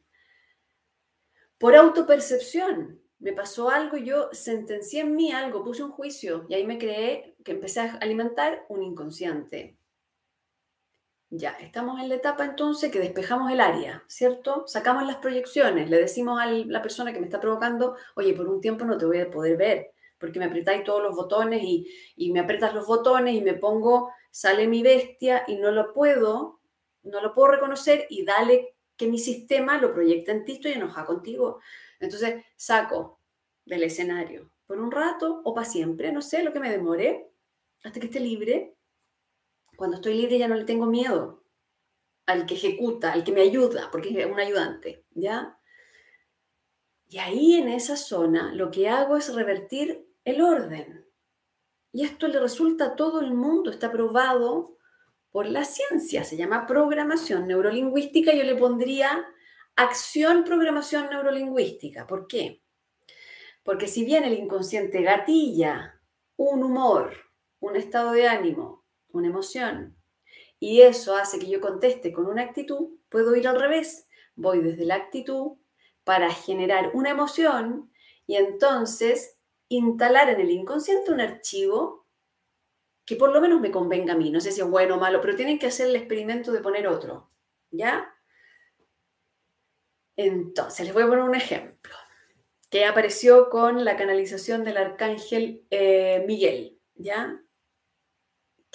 Por 1.58 1.75
autopercepción. 1.75 3.01
Me 3.20 3.34
pasó 3.34 3.70
algo, 3.70 3.98
yo 3.98 4.30
sentencié 4.32 5.01
en 5.01 5.15
mí 5.15 5.32
algo, 5.32 5.63
puse 5.63 5.84
un 5.84 5.92
juicio 5.92 6.46
y 6.48 6.54
ahí 6.54 6.65
me 6.65 6.77
creé 6.77 7.36
que 7.44 7.51
empecé 7.51 7.82
a 7.82 7.96
alimentar 7.96 8.65
un 8.70 8.84
inconsciente. 8.84 9.77
Ya, 11.29 11.51
estamos 11.60 12.00
en 12.00 12.08
la 12.10 12.15
etapa 12.15 12.46
entonces 12.46 12.91
que 12.91 13.00
despejamos 13.00 13.51
el 13.51 13.60
área, 13.60 14.03
¿cierto? 14.08 14.63
Sacamos 14.67 15.05
las 15.05 15.17
proyecciones, 15.17 15.89
le 15.89 15.98
decimos 15.98 16.39
a 16.39 16.46
la 16.46 16.82
persona 16.82 17.12
que 17.12 17.20
me 17.20 17.25
está 17.25 17.39
provocando, 17.41 17.96
oye, 18.15 18.34
por 18.34 18.48
un 18.48 18.62
tiempo 18.62 18.86
no 18.86 18.98
te 18.98 19.05
voy 19.05 19.20
a 19.20 19.29
poder 19.29 19.58
ver, 19.58 19.91
porque 20.20 20.39
me 20.39 20.46
apretáis 20.46 20.84
todos 20.84 21.01
los 21.01 21.15
botones 21.15 21.62
y, 21.63 21.88
y 22.15 22.32
me 22.32 22.39
apretas 22.39 22.74
los 22.74 22.86
botones 22.88 23.36
y 23.36 23.41
me 23.41 23.55
pongo, 23.55 24.12
sale 24.32 24.67
mi 24.67 24.82
bestia 24.84 25.44
y 25.48 25.58
no 25.58 25.72
lo 25.72 25.94
puedo, 25.94 26.62
no 27.03 27.22
lo 27.22 27.34
puedo 27.34 27.50
reconocer 27.50 28.05
y 28.10 28.24
dale 28.24 28.75
que 28.96 29.08
mi 29.08 29.17
sistema 29.17 29.77
lo 29.79 29.94
proyecta 29.94 30.32
en 30.32 30.46
ti, 30.46 30.53
estoy 30.53 30.74
enojada 30.74 31.08
contigo. 31.08 31.60
Entonces 32.00 32.46
saco 32.55 33.20
del 33.65 33.84
escenario 33.84 34.51
por 34.67 34.79
un 34.79 34.91
rato 34.91 35.41
o 35.44 35.53
para 35.53 35.67
siempre, 35.67 36.12
no 36.12 36.22
sé, 36.22 36.44
lo 36.44 36.53
que 36.53 36.60
me 36.60 36.72
demore, 36.72 37.29
hasta 37.84 38.00
que 38.00 38.05
esté 38.08 38.20
libre 38.20 38.75
cuando 39.75 39.98
estoy 39.98 40.15
libre 40.15 40.38
ya 40.38 40.48
no 40.48 40.55
le 40.55 40.65
tengo 40.65 40.86
miedo 40.86 41.44
al 42.25 42.46
que 42.46 42.55
ejecuta, 42.55 43.13
al 43.13 43.24
que 43.24 43.32
me 43.32 43.41
ayuda, 43.41 43.89
porque 43.91 44.10
es 44.10 44.25
un 44.25 44.39
ayudante, 44.39 45.05
¿ya? 45.12 45.60
Y 47.08 47.20
ahí 47.20 47.55
en 47.55 47.70
esa 47.70 47.96
zona 47.96 48.53
lo 48.53 48.72
que 48.72 48.89
hago 48.89 49.15
es 49.15 49.34
revertir 49.34 50.08
el 50.24 50.41
orden. 50.41 51.05
Y 51.91 52.03
esto 52.03 52.27
le 52.27 52.39
resulta 52.39 52.86
a 52.86 52.96
todo 52.96 53.22
el 53.22 53.34
mundo, 53.34 53.70
está 53.70 53.91
probado 53.91 54.77
por 55.32 55.46
la 55.46 55.65
ciencia, 55.65 56.24
se 56.24 56.38
llama 56.38 56.65
programación 56.65 57.48
neurolingüística, 57.48 58.34
yo 58.34 58.44
le 58.44 58.55
pondría 58.55 59.25
acción 59.75 60.44
programación 60.44 61.10
neurolingüística. 61.10 62.08
¿Por 62.08 62.27
qué? 62.27 62.63
Porque 63.63 63.88
si 63.88 64.05
bien 64.05 64.24
el 64.24 64.34
inconsciente 64.34 65.01
gatilla 65.01 66.01
un 66.38 66.63
humor, 66.63 67.13
un 67.60 67.75
estado 67.75 68.12
de 68.12 68.27
ánimo, 68.27 68.85
una 69.17 69.27
emoción. 69.27 69.95
Y 70.60 70.81
eso 70.81 71.15
hace 71.15 71.39
que 71.39 71.50
yo 71.50 71.62
conteste 71.62 72.13
con 72.13 72.25
una 72.27 72.43
actitud, 72.43 72.98
puedo 73.10 73.36
ir 73.36 73.48
al 73.48 73.60
revés. 73.60 74.07
Voy 74.36 74.62
desde 74.62 74.86
la 74.86 74.95
actitud 74.95 75.57
para 76.03 76.31
generar 76.31 76.91
una 76.93 77.10
emoción 77.10 77.91
y 78.27 78.36
entonces 78.36 79.38
instalar 79.69 80.29
en 80.29 80.39
el 80.39 80.51
inconsciente 80.51 81.12
un 81.12 81.22
archivo 81.22 82.05
que 83.05 83.15
por 83.15 83.31
lo 83.31 83.39
menos 83.39 83.62
me 83.62 83.72
convenga 83.72 84.13
a 84.13 84.17
mí. 84.17 84.31
No 84.31 84.39
sé 84.39 84.51
si 84.51 84.62
es 84.62 84.67
bueno 84.67 84.95
o 84.95 85.00
malo, 85.00 85.22
pero 85.22 85.36
tienen 85.36 85.60
que 85.60 85.67
hacer 85.67 85.88
el 85.88 85.95
experimento 85.95 86.51
de 86.51 86.62
poner 86.62 86.88
otro. 86.88 87.29
¿Ya? 87.72 88.12
Entonces, 90.15 90.86
les 90.86 90.93
voy 90.93 91.03
a 91.03 91.07
poner 91.07 91.24
un 91.24 91.36
ejemplo 91.36 91.93
que 92.69 92.86
apareció 92.86 93.50
con 93.50 93.86
la 93.86 93.95
canalización 93.95 94.63
del 94.63 94.77
arcángel 94.77 95.65
eh, 95.69 96.24
Miguel. 96.27 96.79
¿Ya? 96.95 97.44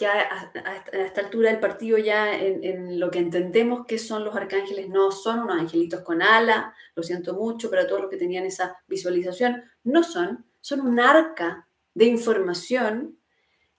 Que 0.00 0.06
a, 0.06 0.50
esta 0.92 1.20
altura 1.20 1.50
del 1.50 1.60
partido 1.60 1.98
ya 1.98 2.34
en, 2.34 2.98
lo 2.98 3.10
que 3.10 3.18
entendemos 3.18 3.84
que 3.84 3.98
son 3.98 4.24
los 4.24 4.34
arcángeles 4.34 4.88
no 4.88 5.12
son 5.12 5.40
unos 5.40 5.60
angelitos 5.60 6.00
con 6.00 6.22
ala, 6.22 6.74
lo 6.94 7.02
siento 7.02 7.34
mucho, 7.34 7.68
pero 7.68 7.86
todos 7.86 8.00
los 8.00 8.10
que 8.10 8.16
tenían 8.16 8.46
esa 8.46 8.78
visualización 8.88 9.62
no 9.84 10.02
son, 10.02 10.46
son 10.62 10.80
un 10.80 10.98
arca 11.00 11.68
de 11.92 12.06
información 12.06 13.18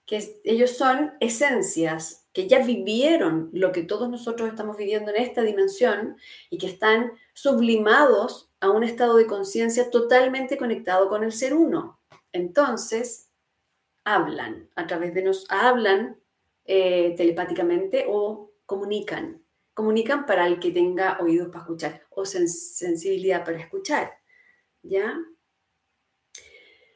que 0.06 0.40
ellos 0.44 0.70
son 0.70 1.14
esencias 1.18 2.28
que 2.32 2.46
ya 2.46 2.64
vivieron 2.64 3.50
lo 3.52 3.72
que 3.72 3.82
todos 3.82 4.08
nosotros 4.08 4.48
estamos 4.48 4.76
viviendo 4.76 5.10
en 5.10 5.20
esta 5.20 5.42
dimensión 5.42 6.16
y 6.50 6.58
que 6.58 6.68
están 6.68 7.10
sublimados 7.34 8.48
a 8.60 8.70
un 8.70 8.84
estado 8.84 9.16
de 9.16 9.26
conciencia 9.26 9.90
totalmente 9.90 10.56
conectado 10.56 11.08
con 11.08 11.24
el 11.24 11.32
ser 11.32 11.52
uno. 11.52 11.98
Entonces, 12.32 13.31
hablan, 14.04 14.70
a 14.74 14.86
través 14.86 15.14
de 15.14 15.22
nos 15.22 15.46
hablan 15.50 16.20
eh, 16.64 17.14
telepáticamente 17.16 18.06
o 18.08 18.52
comunican. 18.66 19.42
Comunican 19.74 20.26
para 20.26 20.46
el 20.46 20.60
que 20.60 20.70
tenga 20.70 21.18
oídos 21.20 21.48
para 21.48 21.60
escuchar 21.60 22.02
o 22.10 22.24
sensibilidad 22.24 23.44
para 23.44 23.58
escuchar. 23.58 24.12
¿Ya? 24.82 25.18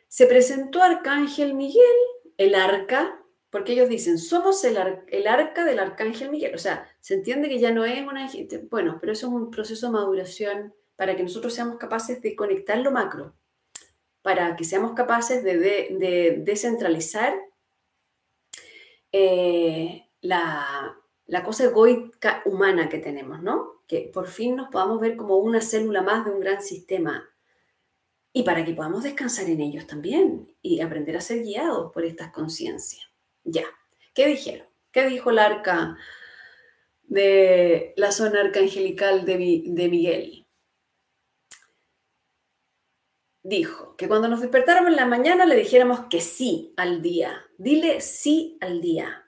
Se 0.08 0.26
presentó 0.26 0.82
Arcángel 0.82 1.54
Miguel, 1.54 1.96
el 2.36 2.54
arca, 2.54 3.22
porque 3.50 3.72
ellos 3.72 3.88
dicen, 3.88 4.18
somos 4.18 4.62
el, 4.64 4.76
el, 5.08 5.26
arca 5.26 5.64
del 5.64 5.78
Arcángel 5.78 6.30
Miguel. 6.30 6.54
O 6.54 6.58
sea, 6.58 6.86
se 7.00 7.14
entiende 7.14 7.48
que 7.48 7.58
ya 7.58 7.70
no 7.70 7.84
es 7.84 8.06
una... 8.06 8.28
Bueno, 8.70 8.98
pero 9.00 9.12
eso 9.12 9.28
es 9.28 9.32
un 9.32 9.50
proceso 9.50 9.86
de 9.86 9.92
maduración 9.92 10.75
para 10.96 11.16
que 11.16 11.22
nosotros 11.22 11.54
seamos 11.54 11.76
capaces 11.76 12.20
de 12.20 12.34
conectar 12.36 12.78
lo 12.78 12.90
macro 12.90 13.36
para 14.26 14.56
que 14.56 14.64
seamos 14.64 14.95
capaces 14.95 15.45
de, 15.45 16.42
descentralizar 16.45 17.33
eh, 19.12 20.09
la, 20.21 20.99
cosa 21.45 21.66
egoica 21.66 22.42
humana 22.45 22.88
que 22.88 22.99
tenemos, 22.99 23.40
¿no? 23.40 23.85
Que 23.87 24.11
por 24.12 24.26
fin 24.26 24.56
nos 24.56 24.68
podamos 24.68 25.00
ver 25.00 25.16
como 25.16 25.37
una 25.37 25.61
célula 25.61 26.02
más 26.02 26.25
de 26.25 26.33
un 26.33 26.40
gran 26.40 26.61
sistema 26.61 27.30
y 28.33 28.42
para 28.42 28.64
que 28.64 28.75
podamos 28.75 29.04
descansar 29.04 29.49
en 29.49 29.61
ellos 29.61 29.87
también 29.87 30.52
y 30.61 30.80
aprender 30.80 31.16
a 31.16 31.21
ser 31.21 31.45
guiados 31.45 31.92
por 31.92 32.04
estas 32.04 32.33
conciencias. 32.33 33.09
Ya, 33.45 33.66
¿qué 34.12 34.26
dijeron? 34.26 34.66
¿Qué 34.90 35.06
dijo 35.06 35.30
el 35.30 35.38
arca 35.38 35.97
de 37.04 37.95
la 37.97 38.11
zona 38.11 38.40
arcangelical 38.40 39.25
de, 39.25 39.62
de 39.66 39.88
Miguel? 39.88 40.45
Dijo 43.46 43.94
que 43.96 44.08
cuando 44.08 44.28
nos 44.28 44.40
despertáramos 44.40 44.90
en 44.90 44.96
la 44.96 45.06
mañana 45.06 45.46
le 45.46 45.54
dijéramos 45.54 46.00
que 46.10 46.20
sí 46.20 46.74
al 46.76 47.00
día. 47.00 47.44
Dile 47.58 48.00
sí 48.00 48.58
al 48.60 48.80
día. 48.80 49.22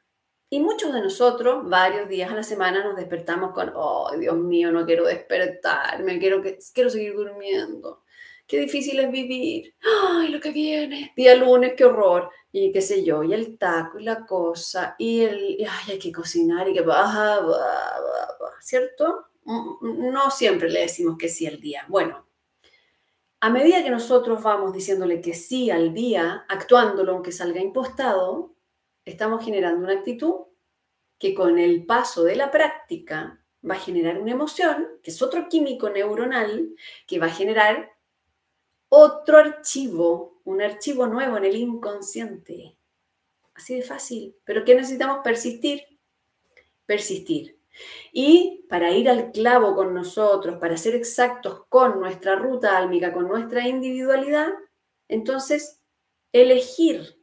Y 0.50 0.60
muchos 0.60 0.92
de 0.92 1.00
nosotros, 1.00 1.68
varios 1.68 2.08
días 2.08 2.30
a 2.30 2.34
la 2.34 2.42
semana, 2.42 2.82
nos 2.82 2.96
despertamos 2.96 3.52
con, 3.52 3.70
oh, 3.75 4.10
Dios 4.18 4.37
mío, 4.37 4.72
no 4.72 4.87
quiero 4.87 5.06
despertarme, 5.06 6.18
quiero, 6.18 6.42
que, 6.42 6.58
quiero 6.72 6.90
seguir 6.90 7.14
durmiendo. 7.14 8.02
Qué 8.46 8.58
difícil 8.60 8.98
es 8.98 9.10
vivir. 9.10 9.75
Ay, 10.10 10.28
lo 10.28 10.40
que 10.40 10.50
viene. 10.50 11.12
Día 11.14 11.37
lunes, 11.37 11.75
qué 11.76 11.84
horror. 11.84 12.30
Y 12.50 12.72
qué 12.72 12.80
sé 12.80 13.04
yo, 13.04 13.22
y 13.22 13.34
el 13.34 13.58
taco, 13.58 13.98
y 13.98 14.04
la 14.04 14.25
cosa, 14.25 14.96
y 14.98 15.20
el, 15.20 15.58
ay, 15.68 15.92
hay 15.92 15.98
que 15.98 16.10
cocinar, 16.10 16.66
y 16.66 16.72
que 16.72 16.80
baja, 16.80 17.40
¿cierto? 18.60 19.26
Mm, 19.44 19.87
mm, 19.87 20.12
no 20.12 20.30
siempre 20.30 20.70
le 20.70 20.80
decimos 20.80 21.18
que 21.18 21.28
sí 21.28 21.46
al 21.46 21.60
día. 21.60 21.84
Bueno, 21.88 22.27
a 23.40 23.50
medida 23.50 23.83
que 23.83 23.90
nosotros 23.90 24.42
vamos 24.42 24.73
diciéndole 24.73 25.21
que 25.21 25.35
sí 25.35 25.71
al 25.71 25.95
día, 25.95 26.45
actuándolo 26.49 27.12
aunque 27.12 27.33
salga 27.33 27.61
impostado, 27.61 28.54
estamos 29.04 29.45
generando 29.45 29.85
una 29.85 29.95
actitud 29.95 30.47
que 31.18 31.35
con 31.35 31.59
el 31.59 31.87
paso 31.87 32.25
de 32.25 32.37
la 32.37 32.50
práctica 32.50 33.45
va 33.68 33.75
a 33.75 33.80
generar 33.80 34.18
una 34.18 34.33
emoción, 34.33 34.88
que 35.02 35.11
es 35.11 35.23
otro 35.23 35.49
químico 35.49 35.90
neuronal, 35.90 36.75
que 37.07 37.18
va 37.18 37.26
a 37.26 37.30
generar 37.30 37.97
otro 38.88 39.38
archivo, 39.38 40.40
un 40.45 40.62
archivo 40.62 41.07
nuevo 41.07 41.37
en 41.37 41.45
el 41.45 41.57
inconsciente. 41.57 42.76
Así 43.54 43.75
de 43.75 43.83
fácil. 43.83 44.37
Pero 44.45 44.64
¿qué 44.64 44.75
necesitamos? 44.75 45.18
Persistir. 45.23 45.83
Persistir. 46.87 47.58
Y 48.12 48.66
para 48.68 48.90
ir 48.92 49.08
al 49.08 49.32
clavo 49.32 49.75
con 49.75 49.94
nosotros, 49.94 50.56
para 50.58 50.76
ser 50.76 50.94
exactos 50.94 51.64
con 51.68 52.00
nuestra 52.00 52.37
ruta 52.37 52.76
álmica, 52.76 53.12
con 53.12 53.28
nuestra 53.28 53.66
individualidad, 53.66 54.49
entonces 55.08 55.82
elegir, 56.32 57.23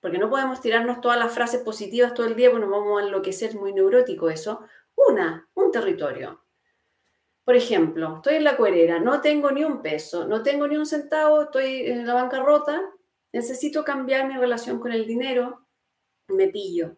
porque 0.00 0.18
no 0.18 0.30
podemos 0.30 0.60
tirarnos 0.60 1.00
todas 1.00 1.18
las 1.18 1.32
frases 1.32 1.62
positivas 1.62 2.14
todo 2.14 2.26
el 2.26 2.36
día, 2.36 2.50
porque 2.50 2.66
nos 2.66 2.70
vamos 2.70 3.00
a 3.02 3.06
enloquecer, 3.06 3.54
muy 3.56 3.72
neurótico 3.72 4.28
eso. 4.28 4.60
Una, 4.96 5.48
un 5.54 5.70
territorio. 5.72 6.44
Por 7.44 7.56
ejemplo, 7.56 8.16
estoy 8.16 8.36
en 8.36 8.44
la 8.44 8.56
cuerera, 8.56 8.98
no 9.00 9.20
tengo 9.20 9.50
ni 9.50 9.64
un 9.64 9.82
peso, 9.82 10.26
no 10.26 10.42
tengo 10.42 10.66
ni 10.66 10.76
un 10.76 10.86
centavo, 10.86 11.42
estoy 11.42 11.90
en 11.90 12.06
la 12.06 12.14
bancarrota, 12.14 12.82
necesito 13.32 13.84
cambiar 13.84 14.26
mi 14.26 14.36
relación 14.36 14.80
con 14.80 14.92
el 14.92 15.06
dinero, 15.06 15.66
me 16.28 16.48
pillo. 16.48 16.96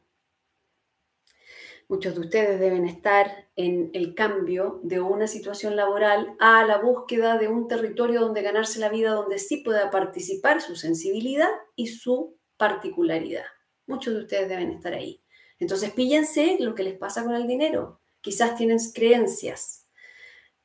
Muchos 1.88 2.16
de 2.16 2.20
ustedes 2.20 2.58
deben 2.58 2.84
estar 2.84 3.48
en 3.54 3.90
el 3.94 4.16
cambio 4.16 4.80
de 4.82 5.00
una 5.00 5.28
situación 5.28 5.76
laboral 5.76 6.34
a 6.40 6.64
la 6.64 6.78
búsqueda 6.78 7.38
de 7.38 7.46
un 7.46 7.68
territorio 7.68 8.22
donde 8.22 8.42
ganarse 8.42 8.80
la 8.80 8.88
vida, 8.88 9.12
donde 9.12 9.38
sí 9.38 9.58
pueda 9.58 9.88
participar 9.92 10.60
su 10.60 10.74
sensibilidad 10.74 11.48
y 11.76 11.86
su 11.86 12.36
particularidad. 12.56 13.44
Muchos 13.86 14.14
de 14.14 14.20
ustedes 14.20 14.48
deben 14.48 14.72
estar 14.72 14.94
ahí. 14.94 15.22
Entonces, 15.60 15.92
píllense 15.92 16.56
lo 16.58 16.74
que 16.74 16.82
les 16.82 16.98
pasa 16.98 17.22
con 17.22 17.36
el 17.36 17.46
dinero. 17.46 18.00
Quizás 18.20 18.56
tienen 18.56 18.78
creencias. 18.92 19.86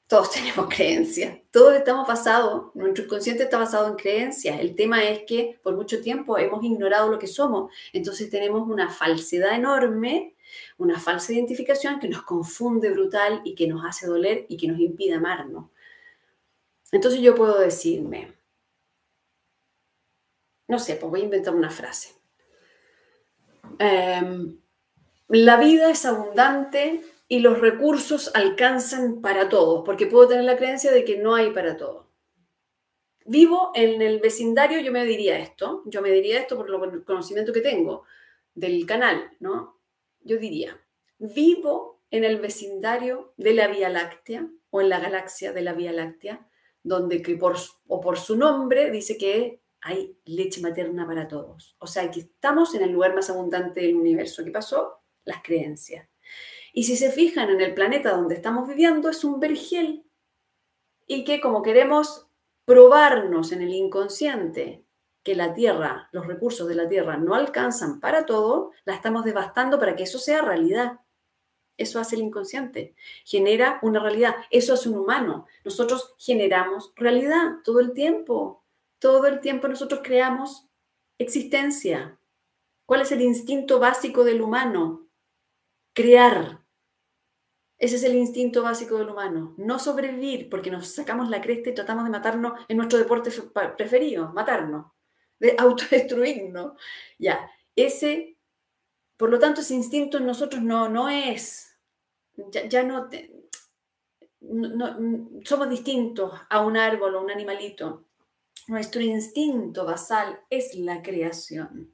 todos 0.07 0.31
tenemos 0.33 0.73
creencias, 0.73 1.37
todos 1.51 1.75
estamos 1.75 2.07
basados, 2.07 2.73
nuestro 2.73 3.05
inconsciente 3.05 3.43
está 3.43 3.59
basado 3.59 3.87
en 3.89 3.95
creencias. 3.95 4.59
El 4.59 4.73
tema 4.73 5.03
es 5.03 5.21
que 5.27 5.59
por 5.61 5.75
mucho 5.75 6.01
tiempo 6.01 6.39
hemos 6.39 6.63
ignorado 6.63 7.11
lo 7.11 7.19
que 7.19 7.27
somos, 7.27 7.71
entonces 7.93 8.31
tenemos 8.31 8.67
una 8.67 8.89
falsedad 8.89 9.53
enorme, 9.53 10.35
una 10.77 10.99
falsa 10.99 11.33
identificación 11.33 11.99
que 11.99 12.07
nos 12.07 12.23
confunde 12.23 12.91
brutal 12.91 13.41
y 13.43 13.55
que 13.55 13.67
nos 13.67 13.85
hace 13.85 14.07
doler 14.07 14.45
y 14.49 14.57
que 14.57 14.67
nos 14.67 14.79
impide 14.79 15.13
amarnos. 15.13 15.69
Entonces 16.91 17.21
yo 17.21 17.35
puedo 17.35 17.59
decirme, 17.59 18.33
no 20.67 20.79
sé, 20.79 20.95
pues 20.95 21.09
voy 21.09 21.21
a 21.21 21.25
inventar 21.25 21.55
una 21.55 21.69
frase. 21.69 22.15
Em, 23.79 24.57
la 25.27 25.57
vida 25.57 25.89
es 25.89 26.05
abundante 26.05 27.01
y 27.27 27.39
los 27.39 27.59
recursos 27.59 28.31
alcanzan 28.33 29.21
para 29.21 29.47
todos, 29.47 29.83
porque 29.85 30.07
puedo 30.07 30.27
tener 30.27 30.43
la 30.43 30.57
creencia 30.57 30.91
de 30.91 31.05
que 31.05 31.17
no 31.17 31.35
hay 31.35 31.51
para 31.51 31.77
todos. 31.77 32.05
Vivo 33.25 33.71
en 33.75 34.01
el 34.01 34.19
vecindario, 34.19 34.81
yo 34.81 34.91
me 34.91 35.05
diría 35.05 35.37
esto, 35.39 35.83
yo 35.85 36.01
me 36.01 36.11
diría 36.11 36.39
esto 36.39 36.57
por 36.57 36.69
el 36.69 37.03
conocimiento 37.05 37.53
que 37.53 37.61
tengo 37.61 38.03
del 38.53 38.85
canal, 38.85 39.31
¿no? 39.39 39.80
Yo 40.23 40.37
diría, 40.37 40.79
vivo 41.19 42.01
en 42.11 42.23
el 42.23 42.39
vecindario 42.39 43.33
de 43.37 43.53
la 43.53 43.67
Vía 43.67 43.89
Láctea 43.89 44.47
o 44.69 44.81
en 44.81 44.89
la 44.89 44.99
galaxia 44.99 45.53
de 45.53 45.61
la 45.61 45.73
Vía 45.73 45.91
Láctea, 45.91 46.47
donde 46.83 47.21
que 47.21 47.35
por, 47.35 47.55
o 47.87 48.01
por 48.01 48.17
su 48.17 48.35
nombre 48.35 48.91
dice 48.91 49.17
que 49.17 49.61
hay 49.81 50.17
leche 50.25 50.61
materna 50.61 51.07
para 51.07 51.27
todos. 51.27 51.75
O 51.79 51.87
sea, 51.87 52.09
que 52.11 52.21
estamos 52.21 52.75
en 52.75 52.83
el 52.83 52.91
lugar 52.91 53.15
más 53.15 53.29
abundante 53.29 53.81
del 53.81 53.95
universo. 53.95 54.43
¿Qué 54.43 54.51
pasó? 54.51 55.01
Las 55.25 55.41
creencias. 55.41 56.07
Y 56.73 56.83
si 56.83 56.95
se 56.95 57.11
fijan 57.11 57.49
en 57.49 57.61
el 57.61 57.73
planeta 57.73 58.11
donde 58.11 58.35
estamos 58.35 58.67
viviendo, 58.67 59.09
es 59.09 59.23
un 59.23 59.39
vergel. 59.39 60.05
Y 61.07 61.23
que 61.23 61.41
como 61.41 61.61
queremos 61.61 62.27
probarnos 62.65 63.51
en 63.51 63.61
el 63.61 63.73
inconsciente 63.73 64.85
que 65.23 65.35
la 65.35 65.53
Tierra, 65.53 66.09
los 66.11 66.27
recursos 66.27 66.67
de 66.67 66.75
la 66.75 66.87
Tierra 66.87 67.17
no 67.17 67.35
alcanzan 67.35 67.99
para 67.99 68.25
todo, 68.25 68.71
la 68.85 68.95
estamos 68.95 69.23
devastando 69.23 69.79
para 69.79 69.95
que 69.95 70.03
eso 70.03 70.19
sea 70.19 70.41
realidad. 70.41 70.99
Eso 71.77 71.99
hace 71.99 72.15
el 72.15 72.21
inconsciente, 72.21 72.95
genera 73.25 73.79
una 73.81 73.99
realidad, 73.99 74.35
eso 74.51 74.73
hace 74.73 74.89
un 74.89 74.99
humano. 74.99 75.47
Nosotros 75.63 76.15
generamos 76.19 76.93
realidad 76.95 77.57
todo 77.63 77.79
el 77.79 77.93
tiempo, 77.93 78.63
todo 78.99 79.25
el 79.25 79.39
tiempo 79.39 79.67
nosotros 79.67 80.01
creamos 80.03 80.67
existencia. 81.17 82.19
¿Cuál 82.85 83.01
es 83.01 83.11
el 83.11 83.21
instinto 83.21 83.79
básico 83.79 84.23
del 84.23 84.41
humano? 84.41 85.07
Crear. 85.93 86.61
Ese 87.79 87.95
es 87.95 88.03
el 88.03 88.15
instinto 88.15 88.61
básico 88.61 88.97
del 88.97 89.09
humano. 89.09 89.55
No 89.57 89.79
sobrevivir 89.79 90.49
porque 90.49 90.69
nos 90.69 90.87
sacamos 90.89 91.29
la 91.29 91.41
cresta 91.41 91.71
y 91.71 91.73
tratamos 91.73 92.03
de 92.03 92.11
matarnos 92.11 92.53
en 92.67 92.77
nuestro 92.77 92.99
deporte 92.99 93.31
preferido, 93.75 94.31
matarnos, 94.33 94.91
de 95.41 95.55
autodestruirnos. 95.57 96.73
Ya, 97.17 97.51
ese, 97.75 98.37
por 99.17 99.29
lo 99.29 99.39
tanto, 99.39 99.61
ese 99.61 99.73
instinto 99.73 100.19
en 100.19 100.27
nosotros 100.27 100.61
no, 100.61 100.87
no 100.87 101.09
es, 101.09 101.75
ya, 102.69 102.83
no, 102.83 103.09
somos 105.43 105.69
distintos 105.69 106.31
a 106.49 106.61
un 106.61 106.77
árbol 106.77 107.15
o 107.15 107.21
un 107.21 107.31
animalito. 107.31 108.05
Nuestro 108.67 109.01
instinto 109.01 109.83
basal 109.83 110.39
es 110.49 110.75
la 110.75 111.01
creación, 111.01 111.93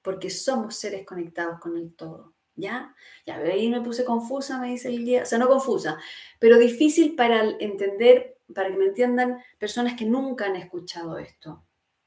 porque 0.00 0.30
somos 0.30 0.76
seres 0.76 1.04
conectados 1.04 1.58
con 1.60 1.76
el 1.76 1.94
todo. 1.94 2.32
¿Ya? 2.56 2.94
Ya, 3.26 3.38
ahí 3.38 3.68
me 3.68 3.80
puse 3.80 4.04
confusa, 4.04 4.60
me 4.60 4.68
dice 4.68 4.86
el 4.86 5.04
guía. 5.04 5.24
O 5.24 5.26
sea, 5.26 5.38
no 5.38 5.48
confusa, 5.48 5.98
pero 6.38 6.56
difícil 6.56 7.16
para 7.16 7.42
entender, 7.58 8.38
para 8.54 8.70
que 8.70 8.76
me 8.76 8.84
entiendan 8.84 9.42
personas 9.58 9.94
que 9.94 10.04
nunca 10.04 10.46
han 10.46 10.54
escuchado 10.54 11.18
esto 11.18 11.64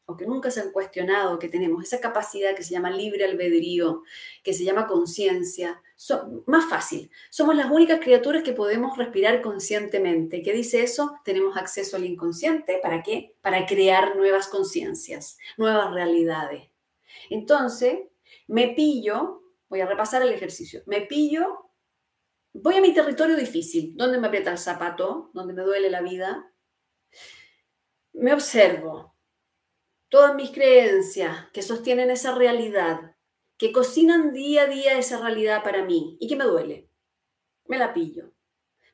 o 0.08 0.18
que 0.18 0.26
nunca 0.26 0.50
se 0.50 0.62
han 0.62 0.72
cuestionado 0.72 1.38
que 1.38 1.48
tenemos 1.48 1.84
esa 1.84 2.00
capacidad 2.00 2.56
que 2.56 2.64
se 2.64 2.72
llama 2.72 2.90
libre 2.90 3.26
albedrío, 3.26 4.04
que 4.43 4.54
se 4.54 4.63
llama 4.63 4.88
conciencia. 4.88 5.82
más 6.48 6.70
fácil, 6.70 7.12
somos 7.30 7.56
las 7.56 7.70
únicas 7.70 8.00
criaturas 8.00 8.41
que 8.41 8.54
podemos 8.54 8.98
respirar 8.98 9.41
conscientemente. 9.41 10.41
¿Qué 10.41 10.54
dice 10.54 10.82
eso? 10.82 11.20
Tenemos 11.24 11.56
acceso 11.58 11.98
al 11.98 12.06
inconsciente. 12.06 12.80
¿Para 12.82 13.04
qué? 13.04 13.36
Para 13.41 13.65
crear 13.65 14.15
nuevas 14.15 14.48
conciencias, 14.48 15.38
nuevas 15.58 15.93
realidades. 15.93 16.70
Entonces, 17.30 18.00
me 18.48 18.70
pillo 18.70 19.43
Voy 19.70 19.82
a 19.82 19.86
repasar 19.86 20.22
el 20.22 20.32
ejercicio. 20.32 20.82
Me 20.86 21.02
pillo, 21.02 21.72
voy 22.54 22.76
a 22.76 22.82
mi 22.82 22.93
territorio 22.93 23.36
difícil, 23.36 23.96
donde 23.98 24.17
me 24.17 24.28
aprieta 24.28 24.52
el 24.52 24.58
zapato, 24.58 25.30
donde 25.34 25.54
me 25.54 25.63
duele 25.63 25.89
la 25.89 26.02
vida. 26.02 26.52
Me 28.13 28.34
observo 28.34 29.16
todas 30.10 30.36
mis 30.36 30.52
creencias 30.52 31.50
que 31.52 31.62
sostienen 31.62 32.12
esa 32.12 32.36
realidad, 32.36 33.15
que 33.58 33.72
cocinan 33.72 34.34
día 34.34 34.63
a 34.63 34.67
día 34.67 34.98
esa 34.98 35.20
realidad 35.20 35.63
para 35.63 35.84
mí 35.84 36.17
y 36.20 36.28
que 36.28 36.36
me 36.36 36.46
duele. 36.46 36.89
Me 37.65 37.78
la 37.78 37.93
pillo. 37.93 38.32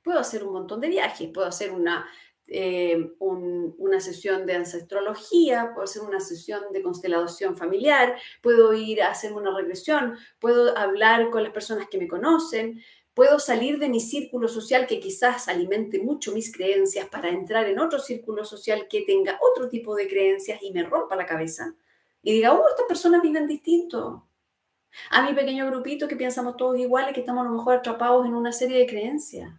Puedo 0.04 0.20
hacer 0.20 0.44
un 0.44 0.54
montón 0.54 0.82
de 0.82 0.90
viajes, 0.90 1.30
puedo 1.34 1.48
hacer 1.48 1.72
una 1.72 2.06
eh, 2.48 3.14
una 3.20 4.00
sesión 4.02 4.46
de 4.46 4.56
ancestrología, 4.56 5.72
puedo 5.74 5.86
hacer 5.86 6.02
una 6.02 6.20
sesión 6.20 6.62
de 6.74 6.82
constelación 6.82 7.56
familiar, 7.56 8.18
puedo 8.42 8.74
ir 8.74 9.02
a 9.02 9.12
hacer 9.12 9.34
una 9.34 9.56
regresión, 9.56 10.18
puedo 10.40 10.78
hablar 10.78 11.30
con 11.30 11.44
las 11.44 11.54
personas 11.54 11.88
que 11.90 11.98
me 11.98 12.08
conocen, 12.08 12.82
puedo 13.14 13.40
salir 13.40 13.80
de 13.80 13.90
mi 13.90 14.00
círculo 14.00 14.48
social 14.48 14.88
que 14.88 15.00
quizás 15.00 15.48
alimente 15.48 16.00
mucho 16.00 16.32
mis 16.32 16.52
creencias 16.52 17.08
para 17.10 17.30
entrar 17.30 17.68
en 17.68 17.80
otro 17.80 18.00
círculo 18.00 18.46
social 18.46 18.88
que 18.90 19.02
tenga 19.02 19.40
otro 19.42 19.70
tipo 19.70 19.96
de 19.96 20.08
creencias 20.08 20.62
y 20.62 20.72
me 20.72 20.84
rompa 20.84 21.16
la 21.16 21.26
cabeza 21.26 21.76
y 22.24 22.34
diga, 22.34 22.54
oh, 22.54 22.68
estas 22.70 22.88
personas 22.88 23.22
viven 23.22 23.46
distinto. 23.46 24.28
A 25.10 25.24
mi 25.24 25.34
pequeño 25.34 25.68
grupito 25.68 26.08
que 26.08 26.16
pensamos 26.16 26.56
todos 26.56 26.80
iguales, 26.80 27.14
que 27.14 27.20
estamos 27.20 27.46
a 27.46 27.50
lo 27.50 27.58
mejor 27.58 27.76
atrapados 27.76 28.26
en 28.26 28.34
una 28.34 28.54
serie 28.54 28.80
de 28.80 28.88
creencias. 28.88 29.52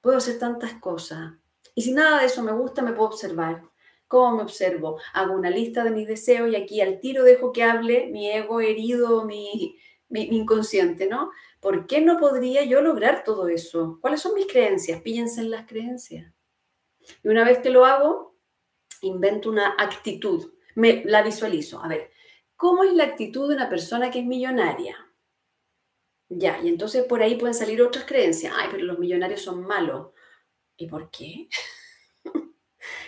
Puedo 0.00 0.16
hacer 0.16 0.38
tantas 0.38 0.74
cosas. 0.74 1.34
Y 1.74 1.82
si 1.82 1.92
nada 1.92 2.20
de 2.20 2.26
eso 2.26 2.42
me 2.42 2.52
gusta, 2.52 2.82
me 2.82 2.92
puedo 2.92 3.08
observar. 3.10 3.62
¿Cómo 4.08 4.36
me 4.36 4.42
observo? 4.42 4.98
Hago 5.12 5.34
una 5.34 5.50
lista 5.50 5.84
de 5.84 5.90
mis 5.90 6.06
deseos 6.06 6.50
y 6.50 6.56
aquí 6.56 6.80
al 6.80 7.00
tiro 7.00 7.24
dejo 7.24 7.52
que 7.52 7.62
hable 7.62 8.06
mi 8.08 8.30
ego 8.30 8.60
herido, 8.60 9.24
mi, 9.24 9.76
inconsciente, 10.20 11.06
¿no? 11.06 11.30
¿Por 11.60 11.86
qué 11.86 12.00
no 12.00 12.18
podría 12.18 12.64
yo 12.64 12.80
lograr 12.80 13.24
todo 13.24 13.48
eso? 13.48 13.98
¿Cuáles 14.00 14.20
son 14.20 14.34
mis 14.34 14.46
creencias? 14.46 15.00
Píllense 15.00 15.40
en 15.40 15.50
las 15.50 15.66
creencias. 15.66 16.32
Y 17.22 17.28
una 17.28 17.44
vez 17.44 17.58
que 17.58 17.70
lo 17.70 17.84
hago, 17.84 18.36
invento 19.00 19.50
una 19.50 19.74
actitud, 19.78 20.52
me 20.74 21.04
la 21.04 21.22
visualizo. 21.22 21.82
A 21.82 21.88
ver, 21.88 22.10
¿cómo 22.56 22.84
es 22.84 22.92
la 22.92 23.04
actitud 23.04 23.48
de 23.48 23.56
una 23.56 23.68
persona 23.68 24.10
que 24.10 24.20
es 24.20 24.24
millonaria? 24.24 24.96
Ya, 26.28 26.60
y 26.62 26.68
entonces 26.68 27.04
por 27.04 27.22
ahí 27.22 27.36
pueden 27.36 27.54
salir 27.54 27.82
otras 27.82 28.04
creencias. 28.04 28.54
Ay, 28.56 28.68
pero 28.70 28.84
los 28.84 28.98
millonarios 28.98 29.42
son 29.42 29.66
malos. 29.66 30.12
¿Y 30.76 30.86
por 30.86 31.10
qué? 31.10 31.48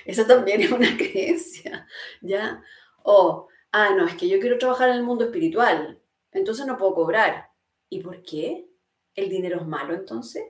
Esa 0.05 0.27
también 0.27 0.61
es 0.61 0.71
una 0.71 0.97
creencia, 0.97 1.87
¿ya? 2.21 2.63
O, 3.03 3.49
ah, 3.73 3.95
no, 3.97 4.07
es 4.07 4.15
que 4.15 4.29
yo 4.29 4.39
quiero 4.41 4.59
trabajar 4.59 4.91
en 4.91 4.97
el 4.97 5.03
mundo 5.03 5.25
espiritual, 5.25 6.01
entonces 6.35 6.67
no 6.67 6.77
puedo 6.77 6.95
cobrar. 6.95 7.51
¿Y 7.89 8.01
por 8.01 8.23
qué? 8.23 8.69
¿El 9.15 9.31
dinero 9.31 9.61
es 9.61 9.67
malo 9.67 9.95
entonces? 9.95 10.45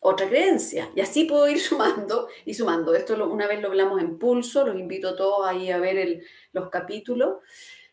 Otra 0.00 0.28
creencia. 0.28 0.90
Y 0.94 1.00
así 1.00 1.24
puedo 1.24 1.48
ir 1.48 1.60
sumando 1.60 2.28
y 2.44 2.52
sumando. 2.52 2.94
Esto 2.94 3.14
una 3.30 3.46
vez 3.46 3.62
lo 3.62 3.68
hablamos 3.68 4.00
en 4.00 4.18
pulso, 4.18 4.66
los 4.66 4.76
invito 4.76 5.08
a 5.08 5.16
todos 5.16 5.46
ahí 5.46 5.70
a 5.70 5.78
ver 5.78 6.22
los 6.52 6.68
capítulos. 6.68 7.38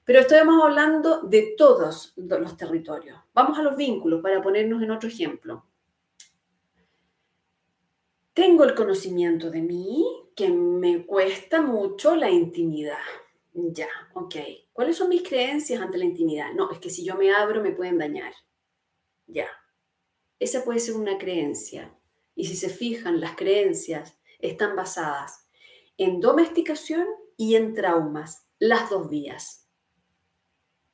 Pero 0.04 0.20
estamos 0.20 0.64
hablando 0.64 1.22
de 1.22 1.56
todos 1.58 2.14
los 2.16 2.58
territorios. 2.58 3.18
Vamos 3.34 3.58
a 3.58 3.64
los 3.64 3.76
vínculos 3.76 4.22
para 4.22 4.42
ponernos 4.42 4.82
en 4.84 4.92
otro 4.92 5.10
ejemplo. 5.10 5.66
Tengo 8.34 8.66
el 8.66 8.76
conocimiento 8.76 9.50
de 9.50 9.62
mí 9.62 10.06
que 10.36 10.50
me 10.50 11.06
cuesta 11.06 11.62
mucho 11.62 12.16
la 12.16 12.30
intimidad. 12.30 13.00
Ya, 13.58 13.88
ok. 14.14 14.36
¿Cuáles 14.74 14.98
son 14.98 15.08
mis 15.08 15.24
creencias 15.24 15.82
ante 15.82 15.98
la 15.98 16.04
intimidad? 16.04 16.52
No, 16.54 16.70
es 16.72 16.80
que 16.80 16.90
si 16.90 17.06
yo 17.06 17.16
me 17.16 17.34
abro 17.34 17.64
me 17.64 17.72
pueden 17.72 17.98
dañar. 17.98 18.34
Ya. 19.28 19.48
Esa 20.40 20.66
puede 20.66 20.80
ser 20.80 20.96
una 20.96 21.18
creencia. 21.18 21.98
Y 22.36 22.48
si 22.48 22.58
se 22.58 22.68
fijan, 22.68 23.22
las 23.22 23.38
creencias 23.38 24.20
están 24.40 24.76
basadas 24.76 25.48
en 25.98 26.20
domesticación 26.20 27.08
y 27.38 27.56
en 27.56 27.74
traumas, 27.74 28.46
las 28.60 28.90
dos 28.90 29.10
vías, 29.10 29.70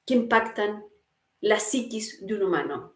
que 0.06 0.14
impactan 0.14 0.86
la 1.40 1.60
psiquis 1.60 2.24
de 2.24 2.36
un 2.36 2.44
humano. 2.44 2.96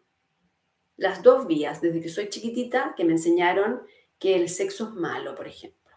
Las 0.96 1.24
dos 1.24 1.48
vías, 1.48 1.82
desde 1.82 2.02
que 2.02 2.10
soy 2.10 2.30
chiquitita, 2.30 2.94
que 2.96 3.04
me 3.04 3.14
enseñaron 3.14 3.82
que 4.20 4.36
el 4.36 4.48
sexo 4.48 4.90
es 4.90 4.94
malo, 4.94 5.34
por 5.34 5.48
ejemplo, 5.48 5.96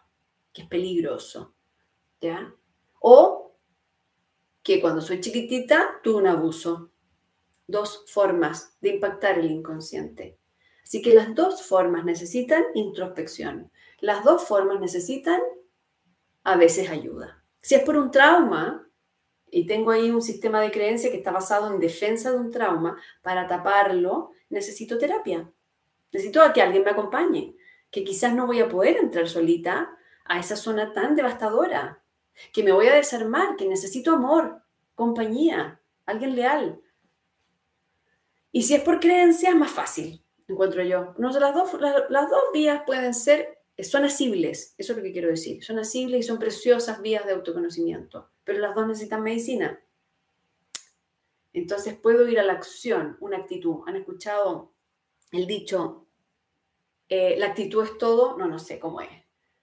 que 0.55 0.63
es 0.63 0.69
peligroso, 0.69 1.55
¿ya? 2.23 2.55
O 3.01 3.48
que 4.69 4.83
cuando 4.83 5.01
soy 5.01 5.23
chiquitita 5.23 5.99
tuve 6.03 6.19
un 6.19 6.27
abuso. 6.27 6.91
Dos 7.67 8.05
formas 8.07 8.77
de 8.83 8.91
impactar 8.91 9.39
el 9.39 9.51
inconsciente. 9.51 10.37
Así 10.85 11.01
que 11.01 11.15
las 11.15 11.35
dos 11.35 11.63
formas 11.63 12.05
necesitan 12.05 12.65
introspección. 12.75 13.73
Las 14.01 14.25
dos 14.25 14.47
formas 14.47 14.79
necesitan 14.79 15.41
a 16.45 16.57
veces 16.59 16.91
ayuda. 16.91 17.43
Si 17.63 17.77
es 17.77 17.83
por 17.83 17.97
un 17.97 18.11
trauma, 18.11 18.87
y 19.51 19.65
tengo 19.65 19.91
ahí 19.91 20.11
un 20.11 20.21
sistema 20.21 20.61
de 20.61 20.71
creencia 20.71 21.11
que 21.11 21.17
está 21.17 21.31
basado 21.31 21.73
en 21.73 21.81
defensa 21.81 22.31
de 22.31 22.37
un 22.37 22.51
trauma, 22.51 23.01
para 23.23 23.47
taparlo 23.47 24.33
necesito 24.51 24.99
terapia. 24.99 25.51
Necesito 26.13 26.43
a 26.43 26.53
que 26.53 26.61
alguien 26.61 26.85
me 26.85 26.91
acompañe, 26.91 27.57
que 27.91 28.05
quizás 28.05 28.35
no 28.35 28.47
voy 28.47 28.61
a 28.61 28.69
poder 28.69 28.99
entrar 28.99 29.31
solita 29.31 29.97
a 30.27 30.39
esa 30.39 30.57
zona 30.57 30.93
tan 30.93 31.17
devastadora, 31.17 32.03
que 32.53 32.63
me 32.63 32.73
voy 32.73 32.89
a 32.89 32.95
desarmar, 32.95 33.57
que 33.57 33.67
necesito 33.67 34.13
amor, 34.13 34.63
compañía, 34.95 35.81
alguien 36.07 36.37
leal. 36.37 36.81
Y 38.53 38.63
si 38.63 38.75
es 38.75 38.83
por 38.83 39.01
creencia, 39.01 39.51
es 39.51 39.57
más 39.57 39.71
fácil, 39.71 40.25
encuentro 40.47 40.83
yo. 40.83 41.15
No, 41.19 41.31
las, 41.31 41.55
dos, 41.55 41.81
las 41.81 42.31
dos 42.31 42.43
vías 42.53 42.83
pueden 42.87 43.15
ser 43.15 43.59
son 43.85 44.05
asibles, 44.05 44.75
eso 44.77 44.93
es 44.93 44.99
lo 44.99 45.05
que 45.05 45.13
quiero 45.13 45.29
decir, 45.29 45.63
son 45.63 45.79
asibles 45.79 46.21
y 46.21 46.23
son 46.25 46.39
preciosas 46.39 47.01
vías 47.01 47.25
de 47.25 47.33
autoconocimiento, 47.33 48.31
pero 48.43 48.59
las 48.59 48.75
dos 48.75 48.87
necesitan 48.87 49.23
medicina. 49.23 49.81
Entonces 51.53 51.97
puedo 51.97 52.27
ir 52.29 52.41
a 52.41 52.45
la 52.45 52.55
acción, 52.55 53.17
una 53.21 53.39
actitud. 53.39 53.83
¿Han 53.87 53.97
escuchado 53.97 54.73
el 55.33 55.47
dicho, 55.47 56.07
eh, 57.09 57.37
la 57.39 57.47
actitud 57.47 57.85
es 57.85 57.97
todo? 57.99 58.37
No, 58.37 58.47
no 58.47 58.59
sé 58.59 58.79
cómo 58.79 59.01
es. 59.01 59.11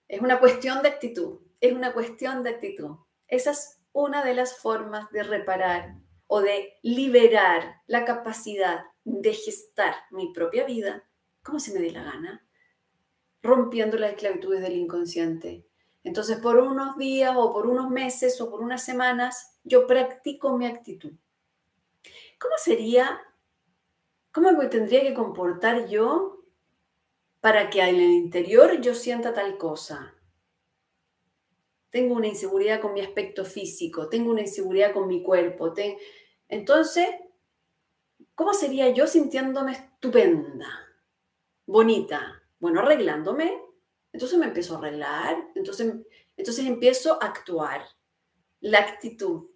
Es 0.07 0.21
una 0.21 0.39
cuestión 0.39 0.81
de 0.81 0.89
actitud, 0.89 1.39
es 1.61 1.73
una 1.73 1.93
cuestión 1.93 2.43
de 2.43 2.51
actitud. 2.51 2.97
Esa 3.27 3.51
es 3.51 3.79
una 3.93 4.23
de 4.23 4.33
las 4.33 4.57
formas 4.57 5.09
de 5.11 5.23
reparar 5.23 5.95
o 6.27 6.41
de 6.41 6.73
liberar 6.81 7.81
la 7.87 8.05
capacidad 8.05 8.85
de 9.03 9.33
gestar 9.33 9.95
mi 10.11 10.33
propia 10.33 10.65
vida 10.65 11.03
como 11.43 11.59
se 11.59 11.73
me 11.73 11.79
dé 11.79 11.91
la 11.91 12.03
gana 12.03 12.45
rompiendo 13.45 13.97
las 13.97 14.11
esclavitudes 14.11 14.59
del 14.61 14.75
inconsciente. 14.75 15.67
Entonces, 16.03 16.37
por 16.39 16.57
unos 16.57 16.97
días 16.97 17.33
o 17.37 17.53
por 17.53 17.67
unos 17.67 17.89
meses 17.89 18.41
o 18.41 18.49
por 18.49 18.61
unas 18.61 18.83
semanas, 18.83 19.59
yo 19.63 19.87
practico 19.87 20.57
mi 20.57 20.65
actitud. 20.65 21.13
¿Cómo 22.39 22.55
sería, 22.57 23.21
cómo 24.31 24.51
me 24.51 24.67
tendría 24.67 25.01
que 25.03 25.13
comportar 25.13 25.87
yo 25.87 26.43
para 27.39 27.69
que 27.69 27.81
en 27.81 27.95
el 27.95 28.11
interior 28.11 28.81
yo 28.81 28.95
sienta 28.95 29.33
tal 29.33 29.57
cosa? 29.57 30.14
Tengo 31.89 32.15
una 32.15 32.27
inseguridad 32.27 32.81
con 32.81 32.93
mi 32.93 33.01
aspecto 33.01 33.45
físico, 33.45 34.09
tengo 34.09 34.31
una 34.31 34.41
inseguridad 34.41 34.93
con 34.93 35.07
mi 35.07 35.23
cuerpo. 35.23 35.73
Entonces, 36.49 37.07
¿cómo 38.33 38.53
sería 38.53 38.89
yo 38.89 39.07
sintiéndome 39.07 39.73
estupenda, 39.73 40.67
bonita, 41.65 42.43
bueno, 42.59 42.81
arreglándome, 42.81 43.61
entonces 44.11 44.37
me 44.37 44.45
empiezo 44.45 44.75
a 44.75 44.77
arreglar, 44.79 45.51
entonces, 45.55 45.93
entonces 46.37 46.65
empiezo 46.65 47.21
a 47.21 47.27
actuar. 47.27 47.81
La 48.61 48.79
actitud. 48.79 49.49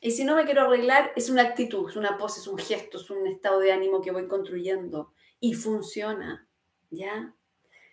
Y 0.00 0.10
si 0.10 0.22
no 0.22 0.36
me 0.36 0.44
quiero 0.44 0.62
arreglar, 0.62 1.12
es 1.16 1.30
una 1.30 1.42
actitud, 1.42 1.88
es 1.88 1.96
una 1.96 2.18
pose, 2.18 2.40
es 2.40 2.46
un 2.46 2.58
gesto, 2.58 2.98
es 2.98 3.10
un 3.10 3.26
estado 3.26 3.58
de 3.58 3.72
ánimo 3.72 4.02
que 4.02 4.12
voy 4.12 4.28
construyendo 4.28 5.12
y 5.40 5.54
funciona, 5.54 6.46
¿ya? 6.90 7.34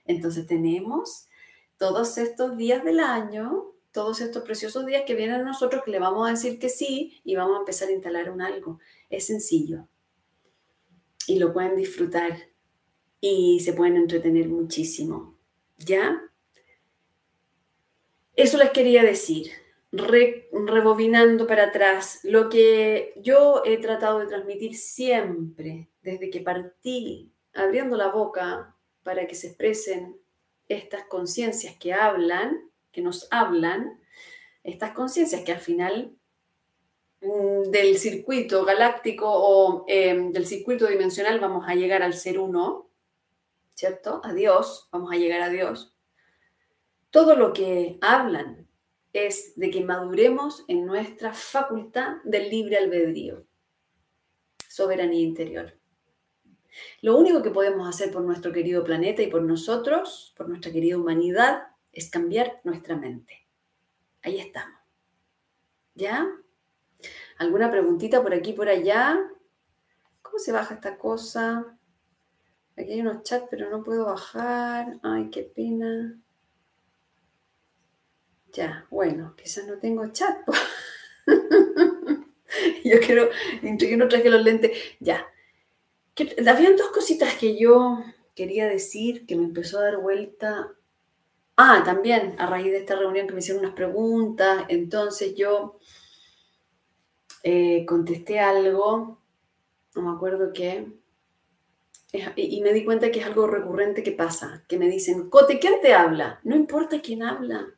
Entonces 0.06 0.46
tenemos 0.46 1.30
todos 1.78 2.18
estos 2.18 2.58
días 2.58 2.84
del 2.84 3.00
año, 3.00 3.71
todos 3.92 4.22
estos 4.22 4.44
preciosos 4.44 4.86
días 4.86 5.04
que 5.06 5.16
vienen 5.16 5.42
a 5.42 5.44
nosotros 5.44 5.84
que 5.84 5.92
le 5.92 6.00
vamos 6.00 6.28
a 6.28 6.32
decir 6.32 6.60
que 6.60 6.70
sí 6.70 7.22
y 7.24 7.36
vamos 7.36 7.58
a 7.58 7.60
empezar 7.60 7.90
a 7.90 7.94
instalar 7.94 8.30
un 8.30 8.42
algo. 8.42 8.80
Es 9.10 9.28
sencillo 9.28 9.88
y 11.28 11.40
lo 11.40 11.54
pueden 11.54 11.76
disfrutar 11.76 12.38
y 13.20 13.60
se 13.60 13.74
pueden 13.74 13.98
entretener 13.98 14.50
muchísimo. 14.50 15.38
¿Ya? 15.78 16.22
Eso 18.36 18.58
les 18.58 18.72
quería 18.72 19.04
decir. 19.04 19.52
rebobinando 19.92 21.46
para 21.48 21.66
atrás, 21.66 22.22
lo 22.24 22.50
que 22.50 23.14
yo 23.18 23.62
he 23.66 23.78
tratado 23.78 24.20
de 24.20 24.28
transmitir 24.28 24.78
siempre, 24.78 25.90
desde 26.02 26.30
que 26.30 26.40
partí, 26.40 27.34
abriendo 27.54 27.98
la 27.98 28.08
boca 28.08 28.78
para 29.04 29.28
que 29.28 29.36
se 29.36 29.48
expresen 29.48 30.18
estas 30.70 31.04
conciencias 31.06 31.76
que 31.76 31.94
hablan, 31.94 32.71
que 32.92 33.02
nos 33.02 33.28
hablan, 33.32 34.00
estas 34.64 34.92
conciencias 34.92 35.44
que 35.44 35.52
al 35.52 35.60
final 35.60 36.16
mm, 37.22 37.72
del 37.72 37.98
circuito 37.98 38.64
galáctico 38.66 39.28
o 39.28 39.86
em, 39.88 40.32
del 40.32 40.46
circuito 40.46 40.88
dimensional 40.88 41.40
vamos 41.40 41.66
a 41.68 41.76
llegar 41.76 42.04
al 42.04 42.14
ser 42.14 42.40
uno, 42.40 42.90
¿cierto? 43.74 44.22
A 44.24 44.34
Dios, 44.34 44.88
vamos 44.92 45.12
a 45.12 45.16
llegar 45.16 45.42
a 45.42 45.50
Dios. 45.50 45.96
Todo 47.10 47.36
lo 47.36 47.54
que 47.54 47.98
hablan 48.02 48.68
es 49.14 49.56
de 49.56 49.70
que 49.70 49.84
maduremos 49.84 50.64
en 50.68 50.86
nuestra 50.86 51.34
facultad 51.34 52.18
del 52.24 52.50
libre 52.50 52.78
albedrío, 52.78 53.46
soberanía 54.70 55.20
interior. 55.20 55.78
Lo 57.02 57.18
único 57.18 57.42
que 57.42 57.52
podemos 57.52 57.88
hacer 57.88 58.12
por 58.12 58.22
nuestro 58.22 58.54
querido 58.54 58.84
planeta 58.84 59.22
y 59.22 59.28
por 59.28 59.42
nosotros, 59.42 60.34
por 60.38 60.48
nuestra 60.48 60.72
querida 60.72 60.98
humanidad, 60.98 61.71
es 61.92 62.10
cambiar 62.10 62.62
nuestra 62.64 62.96
mente. 62.96 63.48
Ahí 64.24 64.40
estamos. 64.40 64.80
¿Ya? 65.96 66.28
¿Alguna 67.38 67.70
preguntita 67.72 68.22
por 68.22 68.34
aquí, 68.34 68.54
por 68.54 68.70
allá? 68.70 69.20
¿Cómo 70.22 70.40
se 70.40 70.52
baja 70.52 70.76
esta 70.76 70.98
cosa? 70.98 71.78
Aquí 72.78 72.94
hay 72.94 73.02
unos 73.02 73.24
chats, 73.24 73.48
pero 73.50 73.70
no 73.70 73.84
puedo 73.84 74.06
bajar. 74.06 75.00
Ay, 75.04 75.30
qué 75.30 75.44
pena. 75.44 76.18
Ya, 78.54 78.86
bueno, 78.90 79.36
quizás 79.36 79.66
no 79.68 79.78
tengo 79.78 80.08
chat. 80.12 80.38
yo 82.84 83.00
quiero, 83.06 83.30
que 83.62 83.98
no 83.98 84.08
traje 84.08 84.30
los 84.30 84.44
lentes, 84.44 84.72
ya. 85.00 85.26
habían 86.48 86.76
dos 86.76 86.90
cositas 86.90 87.36
que 87.36 87.58
yo 87.58 88.04
quería 88.36 88.68
decir 88.68 89.26
que 89.26 89.36
me 89.36 89.46
empezó 89.46 89.80
a 89.80 89.84
dar 89.84 89.98
vuelta. 89.98 90.74
Ah, 91.58 91.84
también 91.86 92.36
a 92.40 92.48
raíz 92.48 92.72
de 92.72 92.78
esta 92.78 92.96
reunión 92.96 93.28
que 93.28 93.34
me 93.34 93.40
hicieron 93.40 93.64
unas 93.64 93.76
preguntas, 93.76 94.66
entonces 94.70 95.36
yo 95.36 95.78
eh, 97.44 97.86
contesté 97.86 98.40
algo, 98.40 99.20
no 99.96 100.02
me 100.02 100.12
acuerdo 100.12 100.54
qué, 100.54 100.92
y 102.36 102.62
me 102.62 102.74
di 102.74 102.84
cuenta 102.84 103.12
que 103.12 103.20
es 103.20 103.26
algo 103.26 103.48
recurrente 103.48 104.04
que 104.04 104.12
pasa, 104.12 104.64
que 104.68 104.78
me 104.78 104.90
dicen, 104.90 105.30
Cote, 105.30 105.60
¿quién 105.60 105.76
te 105.82 105.94
habla? 105.94 106.40
No 106.44 106.56
importa 106.56 107.02
quién 107.02 107.24
habla, 107.24 107.74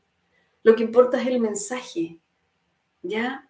lo 0.64 0.76
que 0.76 0.84
importa 0.84 1.22
es 1.22 1.28
el 1.28 1.40
mensaje, 1.40 2.20
¿ya? 3.02 3.50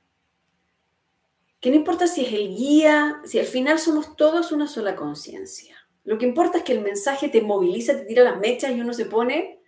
Que 1.61 1.69
no 1.69 1.77
importa 1.77 2.07
si 2.07 2.25
es 2.25 2.33
el 2.33 2.49
guía, 2.49 3.21
si 3.23 3.39
al 3.39 3.45
final 3.45 3.79
somos 3.79 4.17
todos 4.17 4.51
una 4.51 4.67
sola 4.67 4.95
conciencia. 4.95 5.77
Lo 6.03 6.17
que 6.17 6.25
importa 6.25 6.57
es 6.57 6.63
que 6.65 6.73
el 6.73 6.81
mensaje 6.81 7.29
te 7.29 7.41
moviliza, 7.41 7.95
te 7.95 8.05
tira 8.05 8.23
las 8.23 8.39
mechas 8.39 8.71
y 8.71 8.81
uno 8.81 8.93
se 8.93 9.05
pone 9.05 9.62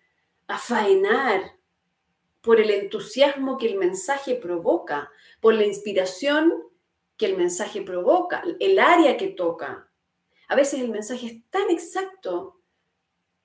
a 0.48 0.58
faenar 0.58 1.56
por 2.42 2.60
el 2.60 2.70
entusiasmo 2.70 3.58
que 3.58 3.68
el 3.68 3.78
mensaje 3.78 4.36
provoca, 4.36 5.12
por 5.42 5.54
la 5.54 5.66
inspiración 5.66 6.54
que 7.18 7.26
el 7.26 7.38
mensaje 7.38 7.82
provoca, 7.82 8.44
el 8.60 8.78
área 8.80 9.18
que 9.18 9.30
toca, 9.30 9.90
a 10.48 10.56
veces 10.56 10.82
el 10.82 10.90
mensaje 10.90 11.28
es 11.28 11.50
tan 11.50 11.70
exacto 11.70 12.62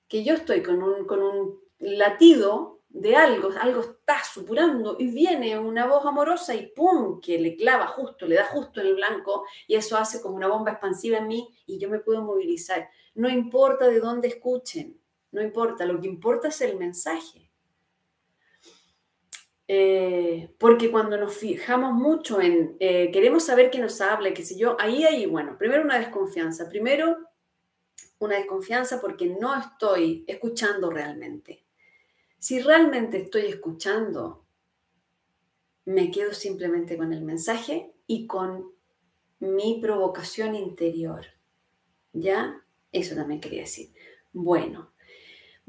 que 0.09 0.25
yo 0.25 0.35
estoy 0.35 0.63
con 0.63 0.83
un, 0.83 1.07
con 1.07 1.23
un 1.23 1.61
latido 1.79 2.81
de 2.89 3.15
algo, 3.15 3.51
algo 3.61 3.81
está 3.81 4.23
supurando 4.25 4.97
y 4.99 5.07
viene 5.13 5.59
una 5.59 5.87
voz 5.87 6.05
amorosa 6.05 6.55
y 6.55 6.67
¡pum! 6.67 7.21
que 7.21 7.39
le 7.39 7.57
clava 7.57 7.87
justo, 7.87 8.27
le 8.27 8.35
da 8.35 8.47
justo 8.47 8.81
en 8.81 8.89
el 8.89 8.97
blanco 8.97 9.45
y 9.69 9.77
eso 9.77 9.97
hace 9.97 10.21
como 10.21 10.35
una 10.35 10.49
bomba 10.49 10.73
expansiva 10.73 11.19
en 11.19 11.29
mí 11.29 11.49
y 11.67 11.79
yo 11.79 11.89
me 11.89 12.01
puedo 12.01 12.23
movilizar. 12.23 12.91
No 13.15 13.29
importa 13.29 13.89
de 13.89 14.01
dónde 14.01 14.29
escuchen, 14.29 15.00
no 15.33 15.43
importa, 15.43 15.85
lo 15.87 16.01
que 16.01 16.09
importa 16.09 16.49
es 16.49 16.61
el 16.61 16.77
mensaje. 16.77 17.51
Eh, 19.73 20.53
porque 20.59 20.91
cuando 20.91 21.17
nos 21.17 21.37
fijamos 21.37 21.93
mucho 21.95 22.41
en, 22.41 22.77
eh, 22.81 23.11
queremos 23.13 23.45
saber 23.45 23.71
qué 23.71 23.79
nos 23.79 24.01
habla, 24.01 24.35
qué 24.35 24.45
sé 24.45 24.59
yo, 24.59 24.77
ahí 24.81 25.05
hay, 25.05 25.27
bueno, 25.27 25.57
primero 25.57 25.83
una 25.83 25.99
desconfianza. 25.99 26.69
Primero, 26.69 27.19
una 28.19 28.37
desconfianza 28.37 29.01
porque 29.01 29.27
no 29.27 29.57
estoy 29.57 30.25
escuchando 30.27 30.91
realmente. 30.91 31.65
Si 32.39 32.59
realmente 32.59 33.19
estoy 33.19 33.47
escuchando, 33.47 34.45
me 35.85 36.11
quedo 36.11 36.33
simplemente 36.35 36.97
con 36.97 37.13
el 37.13 37.23
mensaje 37.23 37.93
y 38.09 38.27
con 38.27 38.73
mi 39.39 39.79
provocación 39.81 40.57
interior. 40.57 41.27
¿Ya? 42.13 42.61
Eso 42.91 43.15
también 43.15 43.41
quería 43.41 43.61
decir. 43.61 43.93
Bueno, 44.33 44.90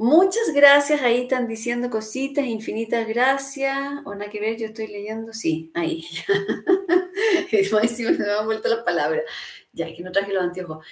Muchas 0.02 0.52
gracias, 0.52 1.00
ahí 1.04 1.22
están 1.22 1.48
diciendo 1.48 1.92
cositas, 1.92 2.44
infinitas 2.44 3.08
gracias. 3.08 3.78
O 4.04 4.16
nada 4.16 4.32
que 4.32 4.40
ver, 4.40 4.58
yo 4.58 4.66
estoy 4.66 4.88
leyendo, 4.88 5.32
sí, 5.32 5.70
ahí. 5.76 6.04
es 7.52 7.72
me 7.72 8.32
han 8.32 8.46
vuelto 8.48 8.68
las 8.68 8.84
palabras. 8.84 9.24
Ya, 9.72 9.96
que 9.96 10.02
no 10.02 10.12
traje 10.12 10.34
los 10.34 10.42
anteojos. 10.42 10.84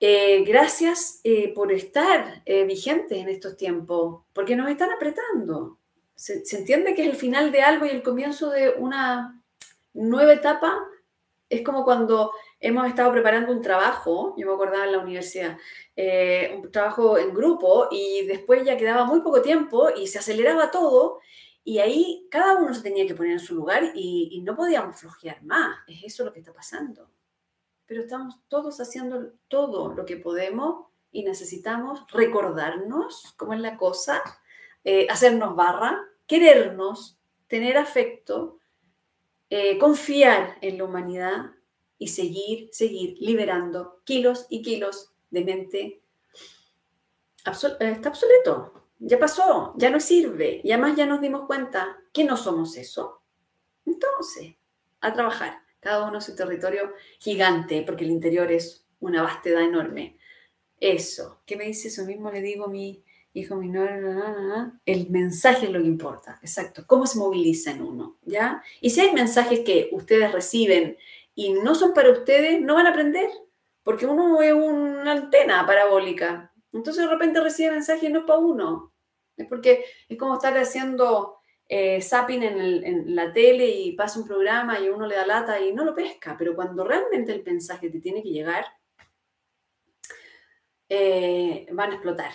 Eh, 0.00 0.42
gracias 0.42 1.20
eh, 1.22 1.54
por 1.54 1.70
estar 1.70 2.42
eh, 2.46 2.64
vigentes 2.64 3.16
en 3.16 3.28
estos 3.28 3.56
tiempos, 3.56 4.24
porque 4.32 4.56
nos 4.56 4.68
están 4.68 4.90
apretando. 4.90 5.78
Se, 6.16 6.42
entiende 6.50 6.94
que 6.94 7.02
es 7.02 7.10
el 7.10 7.14
final 7.16 7.52
de 7.52 7.62
algo 7.62 7.86
y 7.86 7.90
el 7.90 8.02
comienzo 8.02 8.50
de 8.50 8.70
una 8.70 9.40
nueva 9.94 10.32
etapa. 10.32 10.84
Es 11.48 11.62
como 11.62 11.84
cuando 11.84 12.32
hemos 12.60 12.86
estado 12.88 13.12
preparando 13.12 13.52
un 13.52 13.62
trabajo, 13.62 14.34
yo 14.36 14.46
me 14.46 14.52
acordaba 14.52 14.84
en 14.84 14.92
la 14.92 14.98
universidad, 14.98 15.56
un 16.56 16.70
trabajo 16.70 17.18
en 17.18 17.34
grupo 17.34 17.88
y 17.90 18.26
después 18.26 18.64
ya 18.64 18.76
quedaba 18.76 19.04
muy 19.04 19.20
poco 19.20 19.42
tiempo 19.42 19.88
y 19.96 20.06
se 20.06 20.18
aceleraba 20.18 20.70
todo 20.70 21.20
y 21.64 21.78
ahí 21.78 22.26
cada 22.30 22.56
uno 22.56 22.72
se 22.74 22.82
tenía 22.82 23.06
que 23.06 23.14
poner 23.14 23.32
en 23.32 23.40
su 23.40 23.54
lugar 23.54 23.92
y, 23.94 24.30
y 24.32 24.40
no 24.42 24.56
podíamos 24.56 24.98
flojear 25.00 25.42
más. 25.42 25.76
Es 25.86 26.04
eso 26.04 26.24
lo 26.24 26.32
que 26.32 26.40
está 26.40 26.52
pasando 26.52 27.10
pero 27.88 28.02
estamos 28.02 28.38
todos 28.48 28.80
haciendo 28.80 29.32
todo 29.48 29.94
lo 29.94 30.04
que 30.04 30.18
podemos 30.18 30.86
y 31.10 31.24
necesitamos 31.24 32.04
recordarnos 32.12 33.34
cómo 33.38 33.54
es 33.54 33.60
la 33.60 33.78
cosa, 33.78 34.22
eh, 34.84 35.06
hacernos 35.10 35.56
barra, 35.56 35.98
querernos, 36.26 37.18
tener 37.46 37.78
afecto, 37.78 38.58
eh, 39.48 39.78
confiar 39.78 40.58
en 40.60 40.76
la 40.76 40.84
humanidad 40.84 41.52
y 41.98 42.08
seguir, 42.08 42.68
seguir 42.72 43.16
liberando 43.20 44.00
kilos 44.04 44.46
y 44.48 44.62
kilos 44.62 45.12
de 45.30 45.44
mente. 45.44 46.02
Eh, 47.46 47.90
está 47.92 48.08
obsoleto, 48.10 48.88
ya 48.98 49.18
pasó, 49.18 49.74
ya 49.76 49.90
no 49.90 50.00
sirve 50.00 50.60
y 50.62 50.72
además 50.72 50.96
ya 50.96 51.06
nos 51.06 51.20
dimos 51.20 51.46
cuenta 51.46 51.98
que 52.12 52.24
no 52.24 52.36
somos 52.36 52.76
eso. 52.76 53.22
Entonces, 53.86 54.54
a 55.00 55.12
trabajar 55.12 55.60
cada 55.80 56.08
uno 56.08 56.20
su 56.20 56.34
territorio 56.34 56.92
gigante, 57.20 57.82
porque 57.82 58.04
el 58.04 58.10
interior 58.10 58.50
es 58.50 58.86
una 59.00 59.22
vastedad 59.22 59.62
enorme. 59.62 60.18
Eso, 60.80 61.40
¿qué 61.46 61.56
me 61.56 61.64
dice 61.64 61.88
eso 61.88 62.04
mismo? 62.04 62.30
Le 62.30 62.42
digo 62.42 62.66
a 62.66 62.68
mi 62.68 63.02
hijo 63.32 63.56
menor, 63.56 64.72
el 64.84 65.10
mensaje 65.10 65.66
es 65.66 65.72
lo 65.72 65.80
que 65.80 65.86
importa, 65.86 66.38
exacto, 66.42 66.84
cómo 66.86 67.06
se 67.06 67.18
moviliza 67.18 67.70
en 67.70 67.82
uno, 67.82 68.16
¿ya? 68.24 68.62
Y 68.80 68.90
si 68.90 69.00
hay 69.00 69.12
mensajes 69.12 69.60
que 69.60 69.90
ustedes 69.92 70.32
reciben 70.32 70.96
y 71.38 71.52
no 71.52 71.76
son 71.76 71.94
para 71.94 72.10
ustedes, 72.10 72.60
no 72.60 72.74
van 72.74 72.88
a 72.88 72.90
aprender, 72.90 73.30
porque 73.84 74.06
uno 74.06 74.42
es 74.42 74.52
una 74.52 75.12
antena 75.12 75.64
parabólica, 75.64 76.52
entonces 76.72 77.04
de 77.04 77.08
repente 77.08 77.40
recibe 77.40 77.70
mensajes 77.70 78.10
no 78.10 78.18
es 78.18 78.24
para 78.24 78.40
uno, 78.40 78.92
es 79.36 79.46
porque 79.46 79.84
es 80.08 80.18
como 80.18 80.34
estar 80.34 80.58
haciendo 80.58 81.38
eh, 81.68 82.02
zapping 82.02 82.42
en, 82.42 83.14
la 83.14 83.30
tele 83.30 83.68
y 83.68 83.92
pasa 83.92 84.18
un 84.18 84.26
programa 84.26 84.80
y 84.80 84.88
uno 84.88 85.06
le 85.06 85.14
da 85.14 85.24
lata 85.24 85.60
y 85.60 85.72
no 85.72 85.84
lo 85.84 85.94
pesca, 85.94 86.34
pero 86.36 86.56
cuando 86.56 86.82
realmente 86.82 87.30
el 87.30 87.44
mensaje 87.44 87.88
te 87.88 88.00
tiene 88.00 88.20
que 88.20 88.30
llegar, 88.30 88.66
eh, 90.88 91.68
van 91.70 91.92
a 91.92 91.94
explotar, 91.94 92.32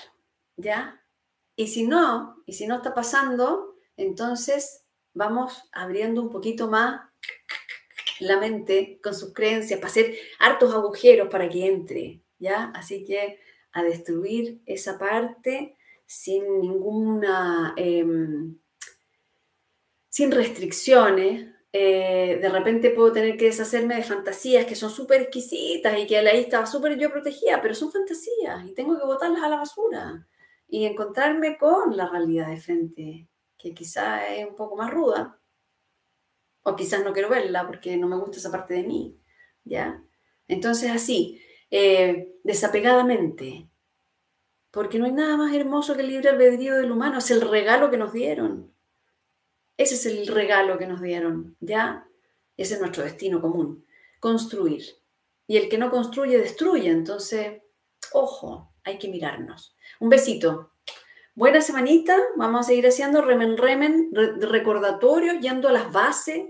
¿ya? 0.56 1.04
Y 1.58 1.68
si 1.68 1.86
no, 1.86 2.42
y 2.46 2.54
si 2.54 2.68
no 2.68 2.78
está 2.78 2.94
pasando, 2.94 3.76
entonces 3.98 4.86
vamos 5.14 5.68
abriendo 5.74 6.22
un 6.22 6.30
poquito 6.30 6.70
más 6.70 7.02
la 8.24 8.40
mente 8.40 9.00
con 9.04 9.14
sus 9.14 9.34
creencias 9.34 9.80
para 9.80 9.92
hacer 9.92 10.16
hartos 10.40 10.74
agujeros 10.74 11.30
para 11.30 11.50
que 11.50 11.68
entre, 11.68 12.22
¿ya? 12.40 12.72
Así 12.76 13.04
que 13.04 13.40
a 13.72 13.84
destruir 13.84 14.62
esa 14.66 14.98
parte 14.98 15.76
sin 16.06 16.60
ninguna... 16.60 17.74
Em, 17.78 18.58
sin 20.14 20.32
restricciones. 20.32 21.48
Eh, 21.72 22.38
de 22.40 22.50
repente 22.50 22.92
puedo 22.92 23.12
tener 23.12 23.36
que 23.36 23.46
deshacerme 23.46 23.96
de 23.96 24.04
fantasías 24.04 24.68
que 24.68 24.76
son 24.76 24.92
súper 24.92 25.24
exquisitas 25.24 25.98
y 25.98 26.06
que 26.06 26.20
ahí 26.20 26.42
estaba 26.42 26.68
súper 26.68 27.00
yo 27.00 27.10
protegida, 27.12 27.60
pero 27.64 27.74
son 27.74 27.92
fantasías 27.92 28.64
y 28.68 28.76
tengo 28.76 28.96
que 28.96 29.06
botarlas 29.06 29.42
a 29.42 29.50
la 29.50 29.56
basura 29.56 30.28
y 30.68 30.86
encontrarme 30.86 31.58
con 31.58 31.98
la 31.98 32.08
realidad 32.10 32.50
de 32.50 32.58
frente, 32.58 33.28
que 33.58 33.74
quizá 33.74 34.28
es 34.28 34.48
un 34.48 34.56
poco 34.56 34.76
más 34.76 34.92
ruda, 34.92 35.40
o 36.64 36.76
quizás 36.76 37.04
no 37.04 37.14
quiero 37.14 37.30
verla 37.30 37.68
porque 37.68 37.98
no 37.98 38.08
me 38.08 38.18
gusta 38.18 38.38
esa 38.38 38.52
parte 38.52 38.74
de 38.74 38.84
mí, 38.84 39.18
¿ya? 39.64 40.04
Entonces 40.48 40.92
así, 40.92 41.42
eh, 41.72 42.34
desapegadamente, 42.44 43.70
porque 44.72 44.98
no 44.98 45.06
hay 45.06 45.12
nada 45.12 45.38
más 45.38 45.54
hermoso 45.54 45.96
que 45.96 46.02
el 46.02 46.08
libre 46.08 46.30
albedrío 46.30 46.76
del 46.76 46.92
humano, 46.92 47.20
es 47.20 47.32
el 47.32 47.42
regalo 47.42 47.92
que 47.92 47.98
nos 47.98 48.14
dieron. 48.14 48.74
Ese 49.78 49.96
es 49.96 50.06
el 50.06 50.28
regalo 50.28 50.78
que 50.78 50.88
nos 50.88 51.02
dieron, 51.02 51.56
¿ya? 51.60 52.08
Ese 52.58 52.76
es 52.76 52.80
nuestro 52.80 53.04
destino 53.04 53.42
común, 53.42 53.86
construir. 54.20 54.84
Y 55.48 55.58
el 55.58 55.70
que 55.70 55.78
no 55.78 55.90
construye, 55.90 56.38
destruye. 56.38 56.90
Entonces, 56.90 57.62
ojo, 58.12 58.74
hay 58.84 58.98
que 58.98 59.10
mirarnos. 59.10 59.76
Un 60.00 60.10
besito. 60.10 60.73
Buena 61.36 61.62
semanita. 61.62 62.16
Vamos 62.36 62.62
a 62.62 62.64
seguir 62.64 62.86
haciendo 62.86 63.24
remen, 63.24 63.58
remen, 63.58 64.12
recordatorios, 64.14 65.40
yendo 65.40 65.68
a 65.68 65.72
las 65.72 65.92
bases 65.92 66.46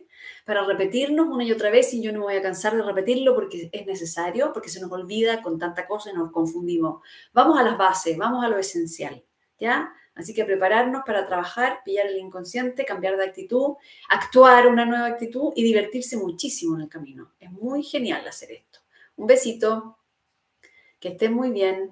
para 0.45 0.65
repetirnos 0.65 1.27
una 1.27 1.45
y 1.45 1.53
otra 1.53 1.71
vez. 1.71 1.93
Y 1.93 2.01
yo 2.01 2.11
no 2.11 2.23
voy 2.23 2.35
a 2.35 2.41
cansar 2.41 2.75
de 2.75 2.83
repetirlo 2.83 3.33
porque 3.33 3.69
es 3.71 3.85
necesario, 3.85 4.51
porque 4.51 4.67
se 4.67 4.81
nos 4.81 4.91
olvida 4.91 5.41
con 5.41 5.57
tanta 5.57 5.87
cosa 5.87 6.11
y 6.11 6.13
nos 6.13 6.31
confundimos. 6.31 7.01
Vamos 7.31 7.57
a 7.57 7.63
las 7.63 7.77
bases, 7.77 8.17
vamos 8.17 8.43
a 8.43 8.49
lo 8.49 8.57
esencial, 8.57 9.23
¿ya? 9.57 9.93
Así 10.15 10.33
que 10.33 10.43
prepararnos 10.43 11.03
para 11.05 11.25
trabajar, 11.25 11.79
pillar 11.85 12.07
el 12.07 12.17
inconsciente, 12.17 12.83
cambiar 12.83 13.15
de 13.15 13.23
actitud, 13.23 13.75
actuar 14.09 14.67
una 14.67 14.85
nueva 14.85 15.07
actitud 15.07 15.53
y 15.55 15.63
divertirse 15.63 16.17
muchísimo 16.17 16.75
en 16.75 16.81
el 16.81 16.89
camino. 16.89 17.31
Es 17.39 17.49
muy 17.53 17.83
genial 17.83 18.27
hacer 18.27 18.51
esto. 18.51 18.79
Un 19.15 19.27
besito, 19.27 19.97
que 20.99 21.07
estén 21.07 21.33
muy 21.33 21.51
bien. 21.51 21.89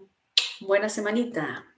Buena 0.60 0.90
semanita. 0.90 1.71